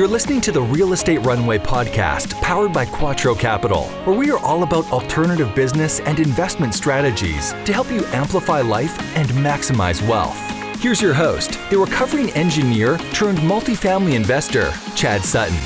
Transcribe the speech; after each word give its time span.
You're 0.00 0.08
listening 0.08 0.40
to 0.40 0.50
the 0.50 0.62
Real 0.62 0.94
Estate 0.94 1.18
Runway 1.18 1.58
podcast, 1.58 2.32
powered 2.40 2.72
by 2.72 2.86
Quattro 2.86 3.34
Capital, 3.34 3.84
where 4.06 4.16
we 4.16 4.30
are 4.30 4.38
all 4.38 4.62
about 4.62 4.90
alternative 4.90 5.54
business 5.54 6.00
and 6.00 6.18
investment 6.18 6.72
strategies 6.72 7.52
to 7.52 7.74
help 7.74 7.90
you 7.90 8.06
amplify 8.06 8.62
life 8.62 8.98
and 9.14 9.28
maximize 9.32 10.00
wealth. 10.08 10.38
Here's 10.80 11.02
your 11.02 11.12
host, 11.12 11.58
the 11.68 11.76
recovering 11.76 12.30
engineer 12.30 12.96
turned 13.12 13.40
multifamily 13.40 14.14
investor, 14.14 14.72
Chad 14.96 15.22
Sutton. 15.22 15.58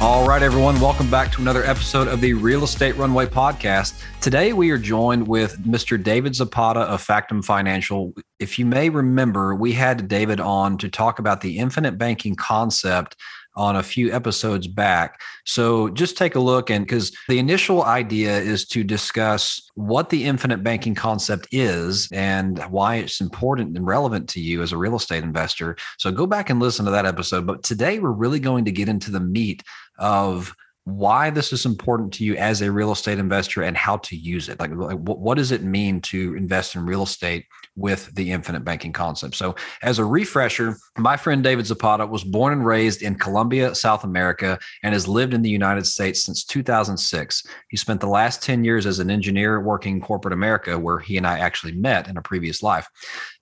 All 0.00 0.26
right, 0.26 0.42
everyone, 0.42 0.80
welcome 0.80 1.10
back 1.10 1.30
to 1.32 1.42
another 1.42 1.62
episode 1.62 2.08
of 2.08 2.22
the 2.22 2.32
Real 2.32 2.64
Estate 2.64 2.96
Runway 2.96 3.26
podcast. 3.26 4.02
Today, 4.22 4.54
we 4.54 4.70
are 4.70 4.78
joined 4.78 5.28
with 5.28 5.62
Mr. 5.64 6.02
David 6.02 6.34
Zapata 6.34 6.80
of 6.80 7.02
Factum 7.02 7.42
Financial. 7.42 8.14
If 8.40 8.58
you 8.58 8.64
may 8.64 8.88
remember, 8.88 9.54
we 9.54 9.74
had 9.74 10.08
David 10.08 10.40
on 10.40 10.78
to 10.78 10.88
talk 10.88 11.18
about 11.18 11.42
the 11.42 11.58
infinite 11.58 11.98
banking 11.98 12.34
concept 12.34 13.14
on 13.54 13.76
a 13.76 13.82
few 13.82 14.12
episodes 14.12 14.66
back. 14.66 15.20
So 15.44 15.88
just 15.90 16.16
take 16.16 16.34
a 16.34 16.40
look 16.40 16.70
and 16.70 16.84
because 16.86 17.14
the 17.28 17.38
initial 17.38 17.84
idea 17.84 18.38
is 18.38 18.64
to 18.68 18.82
discuss 18.82 19.70
what 19.74 20.10
the 20.10 20.24
infinite 20.24 20.62
banking 20.62 20.94
concept 20.94 21.48
is 21.52 22.08
and 22.12 22.58
why 22.70 22.96
it's 22.96 23.20
important 23.20 23.76
and 23.76 23.86
relevant 23.86 24.28
to 24.30 24.40
you 24.40 24.62
as 24.62 24.72
a 24.72 24.78
real 24.78 24.96
estate 24.96 25.22
investor. 25.22 25.76
So 25.98 26.10
go 26.10 26.26
back 26.26 26.50
and 26.50 26.60
listen 26.60 26.84
to 26.86 26.90
that 26.90 27.06
episode. 27.06 27.46
But 27.46 27.62
today 27.62 27.98
we're 27.98 28.10
really 28.10 28.40
going 28.40 28.64
to 28.64 28.72
get 28.72 28.88
into 28.88 29.10
the 29.10 29.20
meat 29.20 29.62
of 29.98 30.54
why 30.84 31.30
this 31.30 31.52
is 31.52 31.64
important 31.64 32.12
to 32.12 32.24
you 32.24 32.36
as 32.36 32.60
a 32.60 32.72
real 32.72 32.90
estate 32.90 33.18
investor 33.18 33.62
and 33.62 33.76
how 33.76 33.98
to 33.98 34.16
use 34.16 34.48
it. 34.48 34.58
Like, 34.58 34.72
what 34.72 35.36
does 35.36 35.52
it 35.52 35.62
mean 35.62 36.00
to 36.02 36.34
invest 36.34 36.74
in 36.74 36.84
real 36.84 37.04
estate 37.04 37.46
with 37.76 38.14
the 38.14 38.30
infinite 38.30 38.64
banking 38.64 38.92
concept? 38.92 39.34
So, 39.34 39.54
as 39.82 39.98
a 39.98 40.04
refresher, 40.04 40.76
my 40.98 41.16
friend 41.16 41.42
David 41.42 41.66
Zapata 41.66 42.06
was 42.06 42.24
born 42.24 42.52
and 42.52 42.66
raised 42.66 43.02
in 43.02 43.14
Colombia, 43.14 43.74
South 43.74 44.04
America, 44.04 44.58
and 44.82 44.92
has 44.92 45.08
lived 45.08 45.34
in 45.34 45.42
the 45.42 45.50
United 45.50 45.86
States 45.86 46.24
since 46.24 46.44
2006. 46.44 47.42
He 47.68 47.76
spent 47.76 48.00
the 48.00 48.06
last 48.06 48.42
10 48.42 48.64
years 48.64 48.86
as 48.86 48.98
an 48.98 49.10
engineer 49.10 49.60
working 49.60 49.96
in 49.96 50.00
corporate 50.00 50.34
America, 50.34 50.78
where 50.78 50.98
he 50.98 51.16
and 51.16 51.26
I 51.26 51.38
actually 51.38 51.72
met 51.72 52.08
in 52.08 52.16
a 52.16 52.22
previous 52.22 52.62
life. 52.62 52.88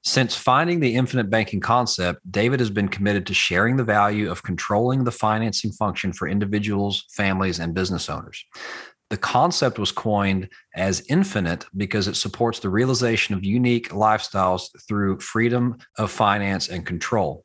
Since 0.02 0.34
finding 0.34 0.80
the 0.80 0.94
infinite 0.94 1.28
banking 1.28 1.60
concept, 1.60 2.20
David 2.30 2.58
has 2.60 2.70
been 2.70 2.88
committed 2.88 3.26
to 3.26 3.34
sharing 3.34 3.76
the 3.76 3.84
value 3.84 4.30
of 4.30 4.42
controlling 4.42 5.04
the 5.04 5.12
financing 5.12 5.72
function 5.72 6.12
for 6.12 6.26
individuals, 6.26 7.04
families, 7.10 7.58
and 7.58 7.74
business 7.74 8.08
owners. 8.08 8.44
The 9.10 9.16
concept 9.16 9.78
was 9.80 9.90
coined 9.90 10.48
as 10.76 11.04
infinite 11.08 11.66
because 11.76 12.06
it 12.06 12.14
supports 12.14 12.60
the 12.60 12.70
realization 12.70 13.34
of 13.34 13.44
unique 13.44 13.90
lifestyles 13.90 14.68
through 14.86 15.18
freedom 15.18 15.78
of 15.98 16.12
finance 16.12 16.68
and 16.68 16.86
control. 16.86 17.44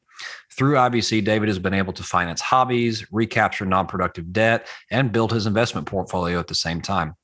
Through 0.56 0.76
IBC, 0.76 1.26
David 1.26 1.50
has 1.50 1.60
been 1.60 1.74
able 1.74 1.92
to 1.94 2.04
finance 2.04 2.40
hobbies, 2.40 3.06
recapture 3.12 3.66
non 3.66 3.88
productive 3.88 4.32
debt, 4.32 4.68
and 4.92 5.12
build 5.12 5.34
his 5.34 5.48
investment 5.48 5.88
portfolio 5.88 6.40
at 6.40 6.48
the 6.48 6.56
same 6.56 6.82
time. 6.82 7.16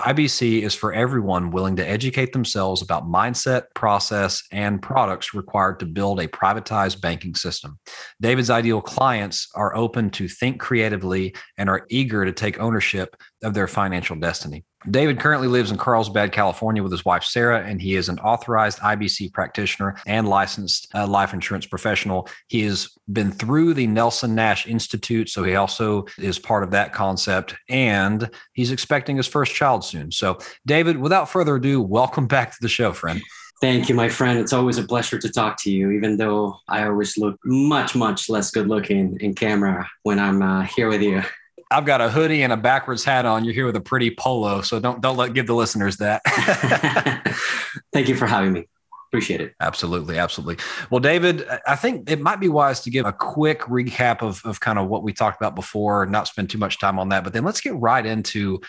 IBC 0.00 0.62
is 0.62 0.74
for 0.74 0.94
everyone 0.94 1.50
willing 1.50 1.76
to 1.76 1.86
educate 1.86 2.32
themselves 2.32 2.80
about 2.80 3.06
mindset, 3.06 3.64
process, 3.74 4.42
and 4.50 4.80
products 4.80 5.34
required 5.34 5.78
to 5.78 5.86
build 5.86 6.20
a 6.20 6.28
privatized 6.28 7.02
banking 7.02 7.34
system. 7.34 7.78
David's 8.18 8.48
ideal 8.48 8.80
clients 8.80 9.48
are 9.54 9.76
open 9.76 10.08
to 10.10 10.26
think 10.26 10.58
creatively 10.58 11.34
and 11.58 11.68
are 11.68 11.86
eager 11.90 12.24
to 12.24 12.32
take 12.32 12.58
ownership 12.58 13.14
of 13.42 13.54
their 13.54 13.68
financial 13.68 14.16
destiny. 14.16 14.64
David 14.90 15.20
currently 15.20 15.48
lives 15.48 15.70
in 15.70 15.76
Carlsbad, 15.76 16.32
California 16.32 16.82
with 16.82 16.92
his 16.92 17.04
wife, 17.04 17.22
Sarah, 17.22 17.62
and 17.66 17.82
he 17.82 17.96
is 17.96 18.08
an 18.08 18.18
authorized 18.20 18.78
IBC 18.78 19.32
practitioner 19.32 19.96
and 20.06 20.26
licensed 20.26 20.88
uh, 20.94 21.06
life 21.06 21.34
insurance 21.34 21.66
professional. 21.66 22.28
He 22.48 22.62
has 22.62 22.88
been 23.12 23.30
through 23.30 23.74
the 23.74 23.86
Nelson 23.86 24.34
Nash 24.34 24.66
Institute, 24.66 25.28
so 25.28 25.44
he 25.44 25.54
also 25.54 26.06
is 26.18 26.38
part 26.38 26.62
of 26.62 26.70
that 26.70 26.94
concept, 26.94 27.54
and 27.68 28.30
he's 28.54 28.72
expecting 28.72 29.18
his 29.18 29.26
first 29.26 29.54
child 29.54 29.84
soon. 29.84 30.10
So, 30.12 30.38
David, 30.64 30.96
without 30.96 31.28
further 31.28 31.56
ado, 31.56 31.82
welcome 31.82 32.26
back 32.26 32.52
to 32.52 32.58
the 32.62 32.68
show, 32.68 32.92
friend. 32.92 33.20
Thank 33.60 33.90
you, 33.90 33.94
my 33.94 34.08
friend. 34.08 34.38
It's 34.38 34.54
always 34.54 34.78
a 34.78 34.84
pleasure 34.84 35.18
to 35.18 35.28
talk 35.28 35.62
to 35.64 35.70
you, 35.70 35.90
even 35.90 36.16
though 36.16 36.56
I 36.66 36.86
always 36.86 37.18
look 37.18 37.38
much, 37.44 37.94
much 37.94 38.30
less 38.30 38.50
good 38.50 38.68
looking 38.68 39.18
in 39.20 39.34
camera 39.34 39.86
when 40.04 40.18
I'm 40.18 40.40
uh, 40.40 40.62
here 40.62 40.88
with 40.88 41.02
you. 41.02 41.22
I've 41.70 41.84
got 41.84 42.00
a 42.00 42.10
hoodie 42.10 42.42
and 42.42 42.52
a 42.52 42.56
backwards 42.56 43.04
hat 43.04 43.26
on. 43.26 43.44
You're 43.44 43.54
here 43.54 43.66
with 43.66 43.76
a 43.76 43.80
pretty 43.80 44.10
polo, 44.10 44.60
so 44.62 44.80
don't 44.80 45.00
don't 45.00 45.16
let 45.16 45.34
give 45.34 45.46
the 45.46 45.54
listeners 45.54 45.98
that. 45.98 46.22
Thank 47.92 48.08
you 48.08 48.16
for 48.16 48.26
having 48.26 48.52
me. 48.52 48.68
Appreciate 49.08 49.40
it. 49.40 49.54
Absolutely, 49.60 50.18
absolutely. 50.18 50.64
Well, 50.88 51.00
David, 51.00 51.44
I 51.66 51.74
think 51.74 52.08
it 52.08 52.20
might 52.20 52.38
be 52.38 52.48
wise 52.48 52.80
to 52.82 52.90
give 52.90 53.06
a 53.06 53.12
quick 53.12 53.60
recap 53.62 54.22
of 54.22 54.40
of 54.44 54.60
kind 54.60 54.78
of 54.78 54.88
what 54.88 55.02
we 55.02 55.12
talked 55.12 55.40
about 55.40 55.54
before, 55.54 56.06
not 56.06 56.28
spend 56.28 56.50
too 56.50 56.58
much 56.58 56.78
time 56.78 56.98
on 56.98 57.08
that, 57.10 57.24
but 57.24 57.32
then 57.32 57.44
let's 57.44 57.60
get 57.60 57.74
right 57.74 58.04
into 58.04 58.60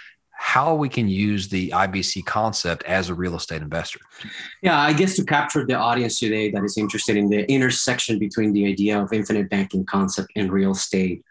how 0.41 0.73
we 0.73 0.89
can 0.89 1.07
use 1.07 1.49
the 1.49 1.69
IBC 1.69 2.25
concept 2.25 2.83
as 2.85 3.09
a 3.09 3.13
real 3.13 3.35
estate 3.35 3.61
investor. 3.61 3.99
Yeah, 4.63 4.79
I 4.79 4.91
guess 4.91 5.15
to 5.17 5.23
capture 5.23 5.67
the 5.67 5.75
audience 5.75 6.17
today 6.17 6.49
that 6.49 6.63
is 6.63 6.79
interested 6.79 7.15
in 7.15 7.29
the 7.29 7.49
intersection 7.49 8.17
between 8.17 8.51
the 8.51 8.65
idea 8.65 8.99
of 8.99 9.13
infinite 9.13 9.51
banking 9.51 9.85
concept 9.85 10.31
and 10.35 10.51
real 10.51 10.71
estate, 10.71 11.23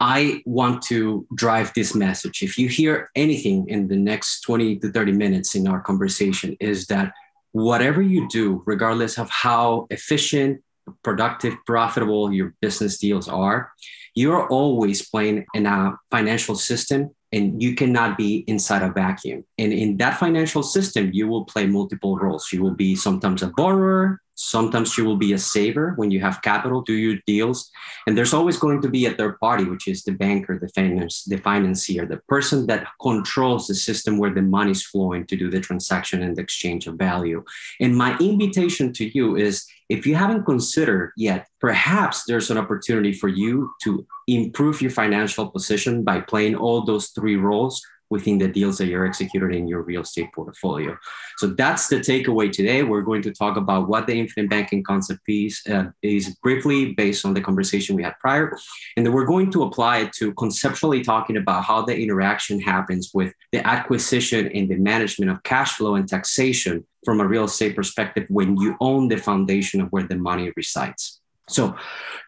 I 0.00 0.42
want 0.44 0.82
to 0.84 1.26
drive 1.34 1.72
this 1.74 1.94
message. 1.94 2.42
If 2.42 2.58
you 2.58 2.68
hear 2.68 3.10
anything 3.14 3.68
in 3.68 3.88
the 3.88 3.96
next 3.96 4.40
20 4.42 4.76
to 4.80 4.92
30 4.92 5.12
minutes 5.12 5.54
in 5.54 5.66
our 5.66 5.80
conversation, 5.80 6.56
is 6.60 6.86
that 6.88 7.12
whatever 7.52 8.02
you 8.02 8.28
do, 8.28 8.62
regardless 8.66 9.18
of 9.18 9.30
how 9.30 9.86
efficient, 9.90 10.62
productive, 11.02 11.54
profitable 11.66 12.32
your 12.32 12.54
business 12.60 12.98
deals 12.98 13.28
are, 13.28 13.72
you're 14.14 14.46
always 14.48 15.08
playing 15.08 15.44
in 15.54 15.66
a 15.66 15.96
financial 16.10 16.54
system 16.54 17.10
and 17.32 17.62
you 17.62 17.74
cannot 17.74 18.16
be 18.16 18.44
inside 18.46 18.82
a 18.82 18.90
vacuum. 18.90 19.44
And 19.58 19.72
in 19.72 19.96
that 19.98 20.18
financial 20.18 20.62
system, 20.62 21.10
you 21.12 21.28
will 21.28 21.44
play 21.44 21.66
multiple 21.66 22.16
roles. 22.16 22.52
You 22.52 22.62
will 22.62 22.74
be 22.74 22.94
sometimes 22.94 23.42
a 23.42 23.48
borrower, 23.48 24.20
Sometimes 24.36 24.96
you 24.98 25.04
will 25.04 25.16
be 25.16 25.32
a 25.32 25.38
saver 25.38 25.94
when 25.96 26.10
you 26.10 26.20
have 26.20 26.42
capital, 26.42 26.82
do 26.82 26.92
your 26.92 27.16
deals. 27.26 27.70
And 28.06 28.16
there's 28.16 28.34
always 28.34 28.58
going 28.58 28.82
to 28.82 28.88
be 28.88 29.06
a 29.06 29.12
third 29.12 29.40
party, 29.40 29.64
which 29.64 29.88
is 29.88 30.04
the 30.04 30.12
banker, 30.12 30.58
the 30.58 30.68
finance, 30.68 31.24
the 31.24 31.38
financier, 31.38 32.04
the 32.04 32.20
person 32.28 32.66
that 32.66 32.86
controls 33.00 33.66
the 33.66 33.74
system 33.74 34.18
where 34.18 34.34
the 34.34 34.42
money 34.42 34.72
is 34.72 34.84
flowing 34.84 35.26
to 35.26 35.36
do 35.36 35.50
the 35.50 35.60
transaction 35.60 36.22
and 36.22 36.36
the 36.36 36.42
exchange 36.42 36.86
of 36.86 36.96
value. 36.96 37.42
And 37.80 37.96
my 37.96 38.16
invitation 38.18 38.92
to 38.94 39.06
you 39.06 39.36
is 39.36 39.66
if 39.88 40.06
you 40.06 40.14
haven't 40.16 40.44
considered 40.44 41.12
yet, 41.16 41.46
perhaps 41.60 42.24
there's 42.24 42.50
an 42.50 42.58
opportunity 42.58 43.12
for 43.12 43.28
you 43.28 43.72
to 43.84 44.06
improve 44.26 44.82
your 44.82 44.90
financial 44.90 45.48
position 45.48 46.02
by 46.02 46.20
playing 46.20 46.56
all 46.56 46.84
those 46.84 47.08
three 47.08 47.36
roles 47.36 47.80
within 48.10 48.38
the 48.38 48.48
deals 48.48 48.78
that 48.78 48.86
you're 48.86 49.06
executing 49.06 49.60
in 49.60 49.68
your 49.68 49.82
real 49.82 50.02
estate 50.02 50.32
portfolio. 50.34 50.96
So 51.38 51.48
that's 51.48 51.88
the 51.88 51.96
takeaway 51.96 52.50
today. 52.52 52.82
We're 52.82 53.02
going 53.02 53.22
to 53.22 53.32
talk 53.32 53.56
about 53.56 53.88
what 53.88 54.06
the 54.06 54.18
infinite 54.18 54.50
banking 54.50 54.82
concept 54.82 55.20
is, 55.28 55.60
uh, 55.68 55.86
is 56.02 56.36
briefly 56.42 56.94
based 56.94 57.24
on 57.24 57.34
the 57.34 57.40
conversation 57.40 57.96
we 57.96 58.02
had 58.02 58.18
prior. 58.20 58.56
And 58.96 59.04
then 59.04 59.12
we're 59.12 59.26
going 59.26 59.50
to 59.52 59.64
apply 59.64 59.98
it 59.98 60.12
to 60.14 60.32
conceptually 60.34 61.02
talking 61.02 61.36
about 61.36 61.64
how 61.64 61.82
the 61.82 61.96
interaction 61.96 62.60
happens 62.60 63.10
with 63.12 63.32
the 63.52 63.66
acquisition 63.66 64.48
and 64.48 64.68
the 64.68 64.76
management 64.76 65.30
of 65.30 65.42
cash 65.42 65.72
flow 65.72 65.96
and 65.96 66.08
taxation 66.08 66.86
from 67.04 67.20
a 67.20 67.26
real 67.26 67.44
estate 67.44 67.76
perspective 67.76 68.26
when 68.28 68.56
you 68.56 68.76
own 68.80 69.08
the 69.08 69.16
foundation 69.16 69.80
of 69.80 69.88
where 69.90 70.02
the 70.02 70.16
money 70.16 70.52
resides. 70.56 71.20
So, 71.48 71.76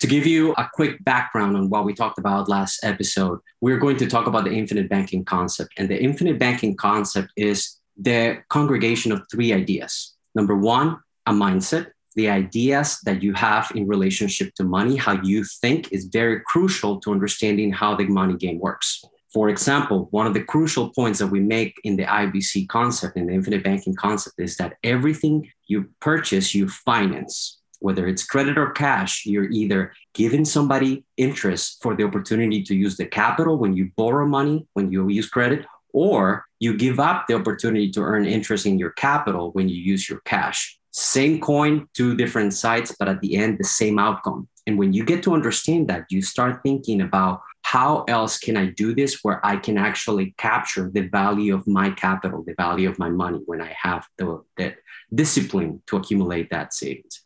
to 0.01 0.07
give 0.07 0.27
you 0.27 0.53
a 0.53 0.71
quick 0.73 1.03
background 1.05 1.57
on 1.57 1.71
what 1.71 1.85
we 1.85 1.93
talked 1.93 2.19
about 2.19 2.49
last 2.49 2.79
episode, 2.85 3.41
we're 3.61 3.79
going 3.79 3.97
to 3.97 4.07
talk 4.07 4.29
about 4.29 4.45
the 4.45 4.53
infinite 4.53 4.89
banking 4.89 5.25
concept. 5.25 5.75
And 5.77 5.89
the 5.89 6.01
infinite 6.01 6.39
banking 6.39 6.77
concept 6.77 7.33
is 7.37 7.79
the 7.97 8.39
congregation 8.49 9.11
of 9.11 9.23
three 9.29 9.53
ideas. 9.53 10.15
Number 10.37 10.57
one, 10.57 10.99
a 11.27 11.33
mindset, 11.33 11.89
the 12.15 12.29
ideas 12.29 13.01
that 13.05 13.21
you 13.21 13.33
have 13.35 13.73
in 13.75 13.89
relationship 13.89 14.55
to 14.55 14.63
money, 14.63 14.97
how 14.97 15.21
you 15.23 15.45
think 15.45 15.93
is 15.93 16.05
very 16.05 16.41
crucial 16.47 17.01
to 17.01 17.11
understanding 17.11 17.73
how 17.73 17.97
the 17.97 18.07
money 18.07 18.37
game 18.37 18.61
works. 18.61 19.03
For 19.33 19.49
example, 19.49 20.07
one 20.13 20.27
of 20.27 20.33
the 20.33 20.45
crucial 20.45 20.91
points 20.91 21.19
that 21.19 21.27
we 21.27 21.41
make 21.41 21.75
in 21.83 21.97
the 21.97 22.05
IBC 22.05 22.69
concept, 22.69 23.17
in 23.17 23.27
the 23.27 23.35
infinite 23.35 23.65
banking 23.65 23.95
concept, 23.95 24.37
is 24.39 24.57
that 24.57 24.77
everything 24.85 25.51
you 25.67 25.89
purchase, 26.01 26.55
you 26.55 26.69
finance 26.69 27.58
whether 27.81 28.07
it's 28.07 28.25
credit 28.25 28.59
or 28.59 28.71
cash, 28.71 29.25
you're 29.27 29.51
either 29.51 29.93
giving 30.15 30.45
somebody 30.45 31.05
interest 31.17 31.79
for 31.83 31.95
the 31.95 32.05
opportunity 32.05 32.63
to 32.63 32.75
use 32.75 32.97
the 32.97 33.07
capital 33.07 33.57
when 33.59 33.77
you 33.77 33.91
borrow 33.97 34.27
money, 34.27 34.67
when 34.75 34.91
you 34.91 35.09
use 35.09 35.29
credit, 35.29 35.65
or 35.93 36.45
you 36.59 36.77
give 36.77 37.01
up 37.01 37.27
the 37.27 37.35
opportunity 37.35 37.91
to 37.91 38.01
earn 38.01 38.27
interest 38.27 38.67
in 38.67 38.79
your 38.79 38.91
capital 38.91 39.53
when 39.53 39.69
you 39.69 39.77
use 39.77 40.09
your 40.09 40.21
cash. 40.25 40.79
Same 40.91 41.41
coin, 41.41 41.87
two 41.95 42.17
different 42.17 42.55
sides, 42.55 42.95
but 42.99 43.09
at 43.09 43.21
the 43.21 43.37
end, 43.37 43.59
the 43.59 43.65
same 43.65 43.99
outcome. 43.99 44.49
And 44.67 44.79
when 44.79 44.93
you 44.93 45.05
get 45.05 45.23
to 45.23 45.35
understand 45.35 45.89
that, 45.89 46.07
you 46.11 46.21
start 46.23 46.61
thinking 46.63 47.01
about 47.01 47.41
how 47.73 48.03
else 48.09 48.39
can 48.39 48.57
I 48.57 48.65
do 48.65 48.95
this 48.95 49.19
where 49.23 49.45
I 49.45 49.57
can 49.57 49.77
actually 49.77 50.35
capture 50.39 50.91
the 50.91 51.03
value 51.03 51.55
of 51.55 51.67
my 51.67 51.91
capital, 51.91 52.43
the 52.43 52.55
value 52.55 52.89
of 52.89 52.99
my 52.99 53.11
money 53.11 53.41
when 53.45 53.61
I 53.61 53.77
have 53.83 54.07
the, 54.17 54.43
the 54.57 54.75
discipline 55.15 55.83
to 55.89 55.99
accumulate 55.99 56.49
that 56.49 56.73
savings. 56.73 57.21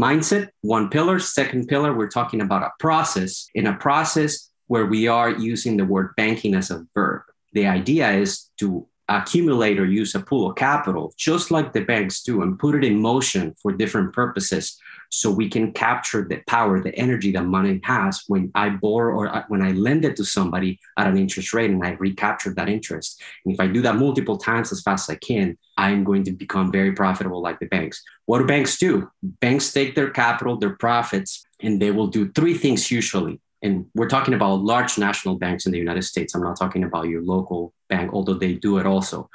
Mindset, 0.00 0.48
one 0.62 0.90
pillar. 0.90 1.20
Second 1.20 1.68
pillar, 1.68 1.96
we're 1.96 2.08
talking 2.08 2.40
about 2.40 2.64
a 2.64 2.72
process. 2.80 3.46
In 3.54 3.68
a 3.68 3.76
process 3.76 4.50
where 4.66 4.86
we 4.86 5.06
are 5.06 5.30
using 5.30 5.76
the 5.76 5.84
word 5.84 6.16
banking 6.16 6.56
as 6.56 6.72
a 6.72 6.84
verb. 6.92 7.22
The 7.52 7.68
idea 7.68 8.10
is 8.10 8.50
to 8.58 8.88
accumulate 9.08 9.78
or 9.78 9.86
use 9.86 10.16
a 10.16 10.20
pool 10.20 10.50
of 10.50 10.56
capital, 10.56 11.14
just 11.16 11.52
like 11.52 11.72
the 11.72 11.84
banks 11.84 12.24
do, 12.24 12.42
and 12.42 12.58
put 12.58 12.74
it 12.74 12.82
in 12.82 13.00
motion 13.00 13.54
for 13.62 13.70
different 13.70 14.12
purposes 14.12 14.80
so 15.10 15.30
we 15.30 15.48
can 15.48 15.72
capture 15.72 16.26
the 16.28 16.42
power, 16.46 16.82
the 16.82 16.94
energy 16.96 17.32
that 17.32 17.44
money 17.44 17.80
has 17.84 18.24
when 18.28 18.50
I 18.54 18.70
borrow 18.70 19.14
or 19.14 19.34
uh, 19.34 19.44
when 19.48 19.62
I 19.62 19.72
lend 19.72 20.04
it 20.04 20.16
to 20.16 20.24
somebody 20.24 20.78
at 20.96 21.06
an 21.06 21.16
interest 21.16 21.52
rate 21.52 21.70
and 21.70 21.84
I 21.84 21.92
recapture 21.92 22.54
that 22.54 22.68
interest. 22.68 23.22
And 23.44 23.54
if 23.54 23.60
I 23.60 23.66
do 23.66 23.82
that 23.82 23.96
multiple 23.96 24.36
times 24.36 24.72
as 24.72 24.82
fast 24.82 25.08
as 25.08 25.14
I 25.14 25.18
can, 25.18 25.56
I'm 25.76 26.04
going 26.04 26.24
to 26.24 26.32
become 26.32 26.72
very 26.72 26.92
profitable 26.92 27.42
like 27.42 27.58
the 27.58 27.66
banks. 27.66 28.02
What 28.26 28.38
do 28.38 28.46
banks 28.46 28.78
do? 28.78 29.10
Banks 29.22 29.72
take 29.72 29.94
their 29.94 30.10
capital, 30.10 30.56
their 30.56 30.76
profits, 30.76 31.44
and 31.60 31.80
they 31.80 31.90
will 31.90 32.08
do 32.08 32.32
three 32.32 32.54
things 32.54 32.90
usually 32.90 33.40
and 33.62 33.86
we're 33.94 34.08
talking 34.08 34.34
about 34.34 34.62
large 34.62 34.98
national 34.98 35.36
banks 35.36 35.66
in 35.66 35.72
the 35.72 35.78
United 35.78 36.02
States. 36.02 36.34
I'm 36.34 36.42
not 36.42 36.58
talking 36.58 36.84
about 36.84 37.08
your 37.08 37.22
local 37.22 37.72
bank, 37.88 38.12
although 38.12 38.34
they 38.34 38.54
do 38.54 38.78
it 38.78 38.86
also. 38.86 39.30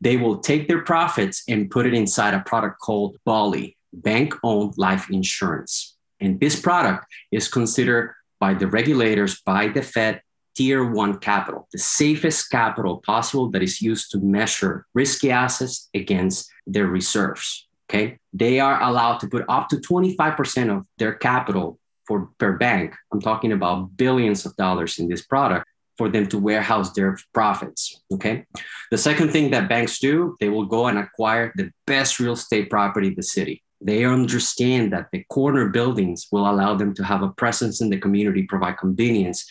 They 0.00 0.16
will 0.16 0.38
take 0.38 0.68
their 0.68 0.82
profits 0.82 1.42
and 1.48 1.70
put 1.70 1.86
it 1.86 1.94
inside 1.94 2.34
a 2.34 2.40
product 2.40 2.80
called 2.80 3.16
BOLI, 3.24 3.76
Bank 3.92 4.34
Owned 4.42 4.74
Life 4.76 5.10
Insurance. 5.10 5.96
And 6.20 6.38
this 6.40 6.60
product 6.60 7.06
is 7.30 7.48
considered 7.48 8.14
by 8.38 8.54
the 8.54 8.66
regulators, 8.66 9.40
by 9.40 9.68
the 9.68 9.82
Fed, 9.82 10.22
tier 10.54 10.84
one 10.84 11.18
capital, 11.18 11.68
the 11.72 11.78
safest 11.78 12.50
capital 12.50 13.02
possible 13.04 13.50
that 13.50 13.62
is 13.62 13.80
used 13.80 14.10
to 14.10 14.18
measure 14.18 14.86
risky 14.94 15.30
assets 15.30 15.88
against 15.94 16.50
their 16.66 16.86
reserves. 16.86 17.68
Okay. 17.88 18.18
They 18.32 18.60
are 18.60 18.82
allowed 18.82 19.18
to 19.18 19.28
put 19.28 19.44
up 19.48 19.68
to 19.68 19.76
25% 19.76 20.76
of 20.76 20.86
their 20.98 21.14
capital 21.14 21.78
for 22.06 22.30
per 22.38 22.56
bank. 22.56 22.94
I'm 23.12 23.20
talking 23.20 23.52
about 23.52 23.96
billions 23.96 24.46
of 24.46 24.56
dollars 24.56 24.98
in 24.98 25.08
this 25.08 25.22
product 25.22 25.66
for 25.98 26.08
them 26.08 26.26
to 26.28 26.38
warehouse 26.38 26.92
their 26.92 27.18
profits. 27.34 28.02
Okay. 28.12 28.46
The 28.90 28.98
second 28.98 29.30
thing 29.30 29.50
that 29.50 29.68
banks 29.68 29.98
do, 29.98 30.36
they 30.40 30.48
will 30.48 30.64
go 30.66 30.86
and 30.86 30.98
acquire 30.98 31.52
the 31.54 31.70
best 31.86 32.18
real 32.18 32.32
estate 32.32 32.70
property 32.70 33.08
in 33.08 33.14
the 33.14 33.22
city. 33.22 33.62
They 33.84 34.04
understand 34.04 34.92
that 34.92 35.08
the 35.12 35.24
corner 35.28 35.68
buildings 35.68 36.28
will 36.30 36.48
allow 36.48 36.74
them 36.74 36.94
to 36.94 37.04
have 37.04 37.22
a 37.22 37.30
presence 37.30 37.80
in 37.80 37.90
the 37.90 37.98
community, 37.98 38.44
provide 38.44 38.78
convenience, 38.78 39.44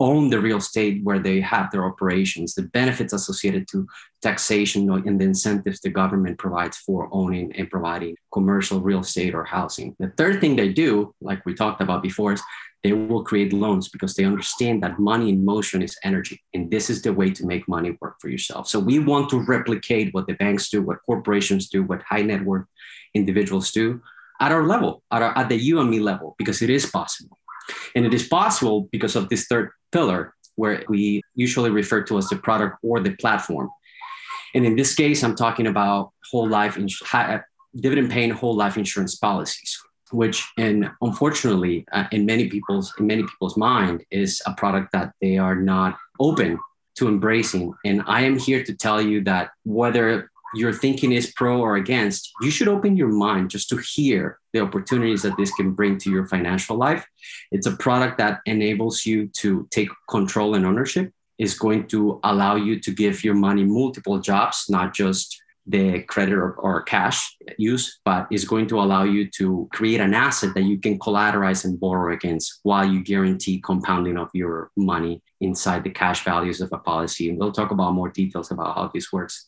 own 0.00 0.28
the 0.28 0.40
real 0.40 0.58
estate 0.58 1.02
where 1.04 1.18
they 1.18 1.40
have 1.40 1.70
their 1.70 1.84
operations, 1.84 2.54
the 2.54 2.62
benefits 2.62 3.12
associated 3.12 3.68
to 3.68 3.86
taxation 4.22 4.90
and 4.90 5.20
the 5.20 5.24
incentives 5.24 5.80
the 5.80 5.90
government 5.90 6.38
provides 6.38 6.76
for 6.78 7.08
owning 7.12 7.54
and 7.56 7.70
providing 7.70 8.16
commercial 8.32 8.80
real 8.80 9.00
estate 9.00 9.34
or 9.34 9.44
housing. 9.44 9.94
The 9.98 10.12
third 10.16 10.40
thing 10.40 10.56
they 10.56 10.72
do, 10.72 11.14
like 11.20 11.44
we 11.46 11.54
talked 11.54 11.80
about 11.80 12.02
before, 12.02 12.32
is 12.32 12.42
they 12.82 12.92
will 12.92 13.24
create 13.24 13.52
loans 13.52 13.88
because 13.88 14.14
they 14.14 14.24
understand 14.24 14.82
that 14.82 14.98
money 14.98 15.30
in 15.30 15.44
motion 15.44 15.80
is 15.82 15.96
energy. 16.04 16.42
And 16.52 16.70
this 16.70 16.90
is 16.90 17.00
the 17.00 17.12
way 17.12 17.30
to 17.30 17.46
make 17.46 17.66
money 17.66 17.96
work 18.00 18.16
for 18.20 18.28
yourself. 18.28 18.68
So 18.68 18.78
we 18.78 18.98
want 18.98 19.30
to 19.30 19.40
replicate 19.40 20.12
what 20.12 20.26
the 20.26 20.34
banks 20.34 20.68
do, 20.68 20.82
what 20.82 20.98
corporations 21.06 21.68
do, 21.68 21.82
what 21.82 22.02
high 22.02 22.22
net 22.22 22.44
worth 22.44 22.66
individuals 23.14 23.72
do 23.72 24.02
at 24.40 24.52
our 24.52 24.64
level, 24.64 25.02
at, 25.10 25.22
our, 25.22 25.36
at 25.38 25.48
the 25.48 25.56
you 25.56 25.80
and 25.80 25.88
me 25.88 26.00
level, 26.00 26.34
because 26.38 26.60
it 26.60 26.68
is 26.68 26.84
possible. 26.84 27.38
And 27.94 28.04
it 28.06 28.14
is 28.14 28.28
possible 28.28 28.88
because 28.92 29.16
of 29.16 29.28
this 29.28 29.46
third 29.46 29.70
pillar, 29.92 30.34
where 30.56 30.84
we 30.88 31.22
usually 31.34 31.70
refer 31.70 32.02
to 32.02 32.18
as 32.18 32.28
the 32.28 32.36
product 32.36 32.78
or 32.82 33.00
the 33.00 33.14
platform. 33.16 33.68
And 34.54 34.64
in 34.64 34.76
this 34.76 34.94
case, 34.94 35.24
I'm 35.24 35.34
talking 35.34 35.66
about 35.66 36.12
whole 36.30 36.48
life 36.48 36.76
ins- 36.76 37.02
dividend 37.80 38.10
paying 38.10 38.30
whole 38.30 38.56
life 38.56 38.76
insurance 38.76 39.16
policies, 39.16 39.76
which, 40.12 40.46
and 40.58 40.90
unfortunately, 41.00 41.84
uh, 41.90 42.06
in 42.12 42.24
many 42.24 42.48
people's 42.48 42.92
in 42.98 43.06
many 43.06 43.22
people's 43.22 43.56
mind, 43.56 44.04
is 44.10 44.40
a 44.46 44.52
product 44.54 44.92
that 44.92 45.12
they 45.20 45.38
are 45.38 45.56
not 45.56 45.98
open 46.20 46.58
to 46.96 47.08
embracing. 47.08 47.74
And 47.84 48.02
I 48.06 48.20
am 48.22 48.38
here 48.38 48.62
to 48.62 48.72
tell 48.74 49.02
you 49.02 49.24
that 49.24 49.50
whether 49.64 50.30
your 50.54 50.72
thinking 50.72 51.12
is 51.12 51.32
pro 51.32 51.60
or 51.60 51.76
against, 51.76 52.32
you 52.40 52.50
should 52.50 52.68
open 52.68 52.96
your 52.96 53.08
mind 53.08 53.50
just 53.50 53.68
to 53.70 53.76
hear 53.76 54.38
the 54.52 54.60
opportunities 54.60 55.22
that 55.22 55.36
this 55.36 55.52
can 55.52 55.72
bring 55.72 55.98
to 55.98 56.10
your 56.10 56.26
financial 56.26 56.76
life. 56.76 57.06
It's 57.50 57.66
a 57.66 57.76
product 57.76 58.18
that 58.18 58.40
enables 58.46 59.04
you 59.04 59.28
to 59.40 59.66
take 59.70 59.88
control 60.08 60.54
and 60.54 60.64
ownership, 60.64 61.12
is 61.38 61.58
going 61.58 61.88
to 61.88 62.20
allow 62.22 62.56
you 62.56 62.78
to 62.80 62.92
give 62.92 63.24
your 63.24 63.34
money 63.34 63.64
multiple 63.64 64.20
jobs, 64.20 64.66
not 64.68 64.94
just 64.94 65.42
the 65.66 66.02
credit 66.02 66.34
or, 66.34 66.52
or, 66.52 66.82
cash 66.82 67.36
use, 67.56 68.00
but 68.04 68.26
is 68.30 68.44
going 68.44 68.66
to 68.66 68.78
allow 68.78 69.04
you 69.04 69.30
to 69.30 69.68
create 69.72 70.00
an 70.00 70.12
asset 70.12 70.52
that 70.54 70.64
you 70.64 70.78
can 70.78 70.98
collateralize 70.98 71.64
and 71.64 71.80
borrow 71.80 72.12
against 72.12 72.60
while 72.64 72.86
you 72.86 73.02
guarantee 73.02 73.60
compounding 73.60 74.18
of 74.18 74.28
your 74.34 74.70
money 74.76 75.22
inside 75.40 75.82
the 75.82 75.90
cash 75.90 76.22
values 76.22 76.60
of 76.60 76.70
a 76.72 76.78
policy. 76.78 77.30
And 77.30 77.38
we'll 77.38 77.52
talk 77.52 77.70
about 77.70 77.94
more 77.94 78.10
details 78.10 78.50
about 78.50 78.74
how 78.74 78.90
this 78.92 79.12
works 79.12 79.46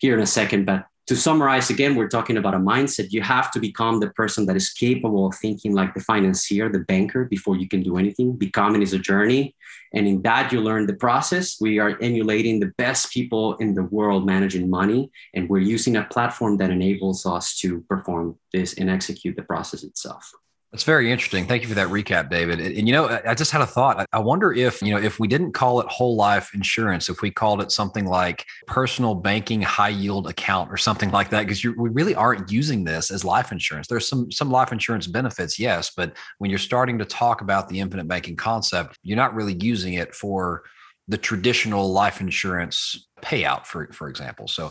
here 0.00 0.14
in 0.14 0.22
a 0.22 0.26
second. 0.26 0.64
But 0.64 0.86
to 1.08 1.16
summarize 1.16 1.70
again, 1.70 1.94
we're 1.94 2.08
talking 2.08 2.36
about 2.36 2.54
a 2.54 2.58
mindset. 2.58 3.12
You 3.12 3.22
have 3.22 3.50
to 3.52 3.60
become 3.60 3.98
the 3.98 4.10
person 4.10 4.44
that 4.44 4.56
is 4.56 4.68
capable 4.68 5.26
of 5.26 5.34
thinking 5.34 5.74
like 5.74 5.94
the 5.94 6.00
financier, 6.00 6.68
the 6.68 6.80
banker, 6.80 7.24
before 7.24 7.56
you 7.56 7.66
can 7.66 7.82
do 7.82 7.96
anything. 7.96 8.36
Becoming 8.36 8.82
is 8.82 8.92
a 8.92 8.98
journey. 8.98 9.56
And 9.94 10.06
in 10.06 10.20
that, 10.22 10.52
you 10.52 10.60
learn 10.60 10.86
the 10.86 10.92
process. 10.94 11.58
We 11.58 11.78
are 11.78 11.96
emulating 12.02 12.60
the 12.60 12.72
best 12.76 13.10
people 13.10 13.56
in 13.56 13.74
the 13.74 13.84
world 13.84 14.26
managing 14.26 14.68
money. 14.68 15.10
And 15.32 15.48
we're 15.48 15.60
using 15.60 15.96
a 15.96 16.04
platform 16.04 16.58
that 16.58 16.70
enables 16.70 17.24
us 17.24 17.56
to 17.60 17.80
perform 17.88 18.36
this 18.52 18.74
and 18.74 18.90
execute 18.90 19.34
the 19.34 19.44
process 19.44 19.84
itself. 19.84 20.30
That's 20.72 20.84
very 20.84 21.10
interesting. 21.10 21.46
Thank 21.46 21.62
you 21.62 21.68
for 21.68 21.74
that 21.76 21.88
recap, 21.88 22.28
David. 22.28 22.60
And, 22.60 22.86
you 22.86 22.92
know, 22.92 23.08
I 23.26 23.34
just 23.34 23.50
had 23.50 23.62
a 23.62 23.66
thought. 23.66 24.04
I 24.12 24.18
wonder 24.18 24.52
if, 24.52 24.82
you 24.82 24.92
know, 24.94 25.00
if 25.00 25.18
we 25.18 25.26
didn't 25.26 25.52
call 25.52 25.80
it 25.80 25.86
whole 25.86 26.14
life 26.14 26.50
insurance, 26.52 27.08
if 27.08 27.22
we 27.22 27.30
called 27.30 27.62
it 27.62 27.72
something 27.72 28.04
like 28.04 28.44
personal 28.66 29.14
banking 29.14 29.62
high 29.62 29.88
yield 29.88 30.28
account 30.28 30.70
or 30.70 30.76
something 30.76 31.10
like 31.10 31.30
that, 31.30 31.46
because 31.46 31.64
we 31.64 31.88
really 31.88 32.14
aren't 32.14 32.52
using 32.52 32.84
this 32.84 33.10
as 33.10 33.24
life 33.24 33.50
insurance. 33.50 33.86
There's 33.86 34.06
some 34.06 34.30
some 34.30 34.50
life 34.50 34.70
insurance 34.70 35.06
benefits, 35.06 35.58
yes, 35.58 35.90
but 35.96 36.14
when 36.36 36.50
you're 36.50 36.58
starting 36.58 36.98
to 36.98 37.06
talk 37.06 37.40
about 37.40 37.70
the 37.70 37.80
infinite 37.80 38.06
banking 38.06 38.36
concept, 38.36 38.98
you're 39.02 39.16
not 39.16 39.34
really 39.34 39.56
using 39.60 39.94
it 39.94 40.14
for 40.14 40.64
the 41.10 41.16
traditional 41.16 41.90
life 41.90 42.20
insurance 42.20 43.08
payout, 43.22 43.64
for 43.64 43.90
for 43.92 44.10
example. 44.10 44.46
So 44.46 44.70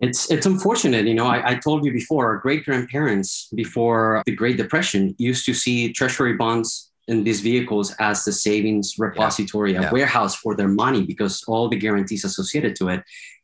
it's 0.00 0.30
it's 0.30 0.46
unfortunate, 0.46 1.06
you 1.06 1.14
know. 1.14 1.26
I, 1.26 1.52
I 1.52 1.54
told 1.54 1.84
you 1.84 1.92
before, 1.92 2.26
our 2.26 2.36
great 2.36 2.64
grandparents 2.64 3.48
before 3.54 4.22
the 4.26 4.34
Great 4.34 4.56
Depression 4.56 5.14
used 5.18 5.46
to 5.46 5.54
see 5.54 5.92
treasury 5.92 6.34
bonds 6.34 6.90
in 7.08 7.24
these 7.24 7.40
vehicles 7.40 7.94
as 7.98 8.24
the 8.24 8.32
savings 8.32 8.96
repository, 8.98 9.72
yeah. 9.72 9.78
a 9.78 9.82
yeah. 9.82 9.92
warehouse 9.92 10.34
for 10.34 10.56
their 10.56 10.68
money 10.68 11.04
because 11.04 11.42
all 11.46 11.68
the 11.68 11.76
guarantees 11.76 12.24
associated 12.24 12.74
to 12.76 12.88
it. 12.88 13.02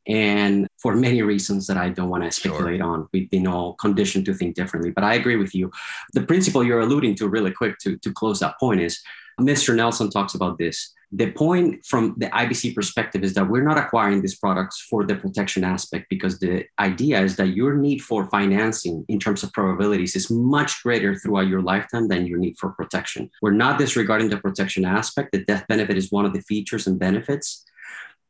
And 0.09 0.67
for 0.81 0.97
many 0.97 1.23
reasons 1.23 1.69
that 1.69 1.77
I 1.77 1.91
don't 1.91 2.09
want 2.09 2.25
to 2.25 2.33
speculate 2.33 2.81
sure. 2.81 2.88
on, 2.88 3.09
we've 3.12 3.31
been 3.31 3.47
all 3.47 3.75
conditioned 3.75 4.25
to 4.27 4.35
think 4.35 4.57
differently. 4.57 4.91
But 4.91 5.05
I 5.05 5.15
agree 5.15 5.37
with 5.37 5.55
you. 5.55 5.71
The 6.12 6.23
principle 6.23 6.65
you're 6.65 6.81
alluding 6.81 7.15
to, 7.17 7.29
really 7.29 7.53
quick 7.53 7.79
to, 7.83 7.97
to 7.99 8.12
close 8.12 8.41
that 8.41 8.59
point, 8.59 8.81
is 8.81 9.00
Mr. 9.41 9.75
Nelson 9.75 10.11
talks 10.11 10.35
about 10.35 10.59
this 10.59 10.93
the 11.15 11.31
point 11.31 11.85
from 11.85 12.15
the 12.17 12.27
IBC 12.27 12.75
perspective 12.75 13.23
is 13.23 13.35
that 13.35 13.49
we're 13.49 13.62
not 13.62 13.77
acquiring 13.77 14.23
these 14.23 14.39
products 14.39 14.81
for 14.81 15.05
the 15.05 15.15
protection 15.15 15.62
aspect 15.62 16.07
because 16.09 16.39
the 16.39 16.65
idea 16.79 17.21
is 17.21 17.37
that 17.37 17.49
your 17.49 17.75
need 17.75 17.99
for 17.99 18.31
financing 18.31 19.05
in 19.09 19.21
terms 19.21 19.43
of 19.43 19.53
probabilities 19.53 20.17
is 20.17 20.31
much 20.31 20.83
greater 20.83 21.15
throughout 21.15 21.49
your 21.49 21.61
lifetime 21.61 22.09
than 22.09 22.27
your 22.27 22.39
need 22.39 22.57
for 22.59 22.71
protection. 22.71 23.31
We're 23.43 23.51
not 23.51 23.79
disregarding 23.79 24.31
the 24.31 24.39
protection 24.39 24.87
aspect. 24.87 25.33
The 25.33 25.45
death 25.45 25.67
benefit 25.69 25.99
is 25.99 26.11
one 26.11 26.25
of 26.25 26.33
the 26.33 26.41
features 26.41 26.87
and 26.87 26.99
benefits, 26.99 27.62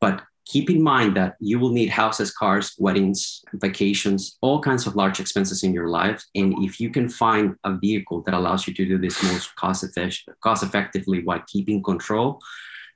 but 0.01 0.23
keep 0.47 0.71
in 0.71 0.83
mind 0.83 1.17
that 1.17 1.37
you 1.41 1.59
will 1.59 1.71
need 1.71 1.89
houses, 1.89 2.33
cars, 2.33 2.75
weddings, 2.79 3.43
vacations, 3.55 4.39
all 4.41 4.61
kinds 4.61 4.87
of 4.87 4.97
large 4.97 5.21
expenses 5.21 5.63
in 5.63 5.73
your 5.73 5.89
life. 5.89 6.25
And 6.35 6.55
if 6.65 6.81
you 6.81 6.91
can 6.91 7.09
find 7.09 7.55
a 7.65 7.77
vehicle 7.77 8.23
that 8.23 8.35
allows 8.35 8.67
you 8.67 8.75
to 8.75 8.85
do 8.85 8.99
this 8.99 9.23
most 9.23 9.55
cost, 9.57 9.85
effect- 9.85 10.29
cost 10.43 10.63
effectively 10.63 11.23
while 11.23 11.43
keeping 11.47 11.83
control, 11.83 12.41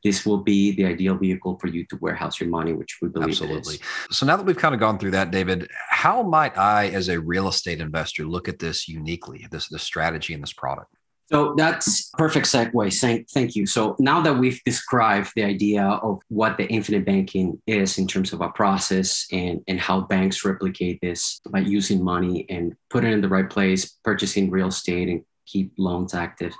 this 0.04 0.24
will 0.24 0.38
be 0.38 0.72
the 0.72 0.84
ideal 0.84 1.16
vehicle 1.16 1.58
for 1.58 1.68
you 1.68 1.84
to 1.86 1.98
warehouse 2.00 2.38
your 2.40 2.48
money, 2.48 2.72
which 2.72 2.98
we 3.02 3.08
believe 3.08 3.30
absolutely. 3.30 3.78
So 4.10 4.26
now 4.26 4.36
that 4.36 4.44
we've 4.44 4.56
kind 4.56 4.74
of 4.74 4.80
gone 4.80 4.98
through 4.98 5.12
that, 5.12 5.30
David, 5.30 5.68
how 5.90 6.22
might 6.22 6.56
I, 6.56 6.88
as 6.88 7.08
a 7.08 7.18
real 7.18 7.48
estate 7.48 7.80
investor, 7.80 8.24
look 8.24 8.48
at 8.48 8.58
this 8.58 8.86
uniquely, 8.86 9.46
this 9.50 9.68
this 9.68 9.82
strategy 9.82 10.34
and 10.34 10.42
this 10.42 10.52
product? 10.52 10.94
So 11.28 11.54
that's 11.56 12.10
perfect 12.10 12.46
segue. 12.46 13.00
Thank, 13.00 13.28
thank 13.30 13.56
you. 13.56 13.66
So 13.66 13.96
now 13.98 14.20
that 14.20 14.38
we've 14.38 14.62
described 14.64 15.32
the 15.34 15.42
idea 15.42 15.82
of 15.84 16.20
what 16.28 16.56
the 16.56 16.66
infinite 16.68 17.04
banking 17.04 17.60
is 17.66 17.98
in 17.98 18.06
terms 18.06 18.32
of 18.32 18.40
a 18.40 18.48
process 18.50 19.26
and, 19.32 19.60
and 19.66 19.80
how 19.80 20.02
banks 20.02 20.44
replicate 20.44 21.00
this 21.00 21.40
by 21.50 21.60
using 21.60 22.02
money 22.02 22.46
and 22.48 22.76
put 22.90 23.04
it 23.04 23.12
in 23.12 23.20
the 23.20 23.28
right 23.28 23.50
place, 23.50 23.98
purchasing 24.04 24.50
real 24.50 24.68
estate 24.68 25.08
and 25.08 25.24
keep 25.46 25.72
loans 25.78 26.14
active. 26.14 26.54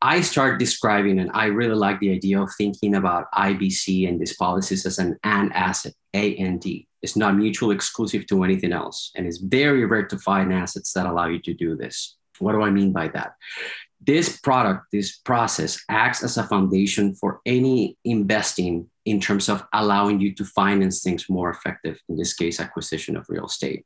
I 0.00 0.20
start 0.20 0.60
describing, 0.60 1.18
and 1.18 1.30
I 1.34 1.46
really 1.46 1.74
like 1.74 1.98
the 1.98 2.12
idea 2.12 2.40
of 2.40 2.50
thinking 2.56 2.94
about 2.94 3.26
IBC 3.32 4.08
and 4.08 4.20
these 4.20 4.36
policies 4.36 4.86
as 4.86 5.00
an 5.00 5.18
and 5.24 5.52
asset, 5.52 5.92
A 6.14 6.36
and 6.36 6.60
D. 6.60 6.86
It's 7.02 7.16
not 7.16 7.36
mutually 7.36 7.74
exclusive 7.74 8.26
to 8.28 8.44
anything 8.44 8.72
else. 8.72 9.10
And 9.16 9.26
it's 9.26 9.38
very 9.38 9.84
rare 9.86 10.06
to 10.06 10.18
find 10.18 10.52
assets 10.52 10.92
that 10.92 11.06
allow 11.06 11.26
you 11.26 11.40
to 11.40 11.54
do 11.54 11.74
this. 11.74 12.16
What 12.38 12.52
do 12.52 12.62
I 12.62 12.70
mean 12.70 12.92
by 12.92 13.08
that? 13.08 13.32
This 14.00 14.38
product, 14.38 14.86
this 14.92 15.18
process 15.18 15.82
acts 15.88 16.22
as 16.22 16.36
a 16.36 16.44
foundation 16.44 17.14
for 17.14 17.40
any 17.44 17.96
investing 18.04 18.88
in 19.04 19.20
terms 19.20 19.48
of 19.48 19.64
allowing 19.72 20.20
you 20.20 20.34
to 20.34 20.44
finance 20.44 21.02
things 21.02 21.28
more 21.28 21.50
effective, 21.50 22.00
in 22.08 22.16
this 22.16 22.34
case, 22.34 22.60
acquisition 22.60 23.16
of 23.16 23.26
real 23.28 23.46
estate. 23.46 23.84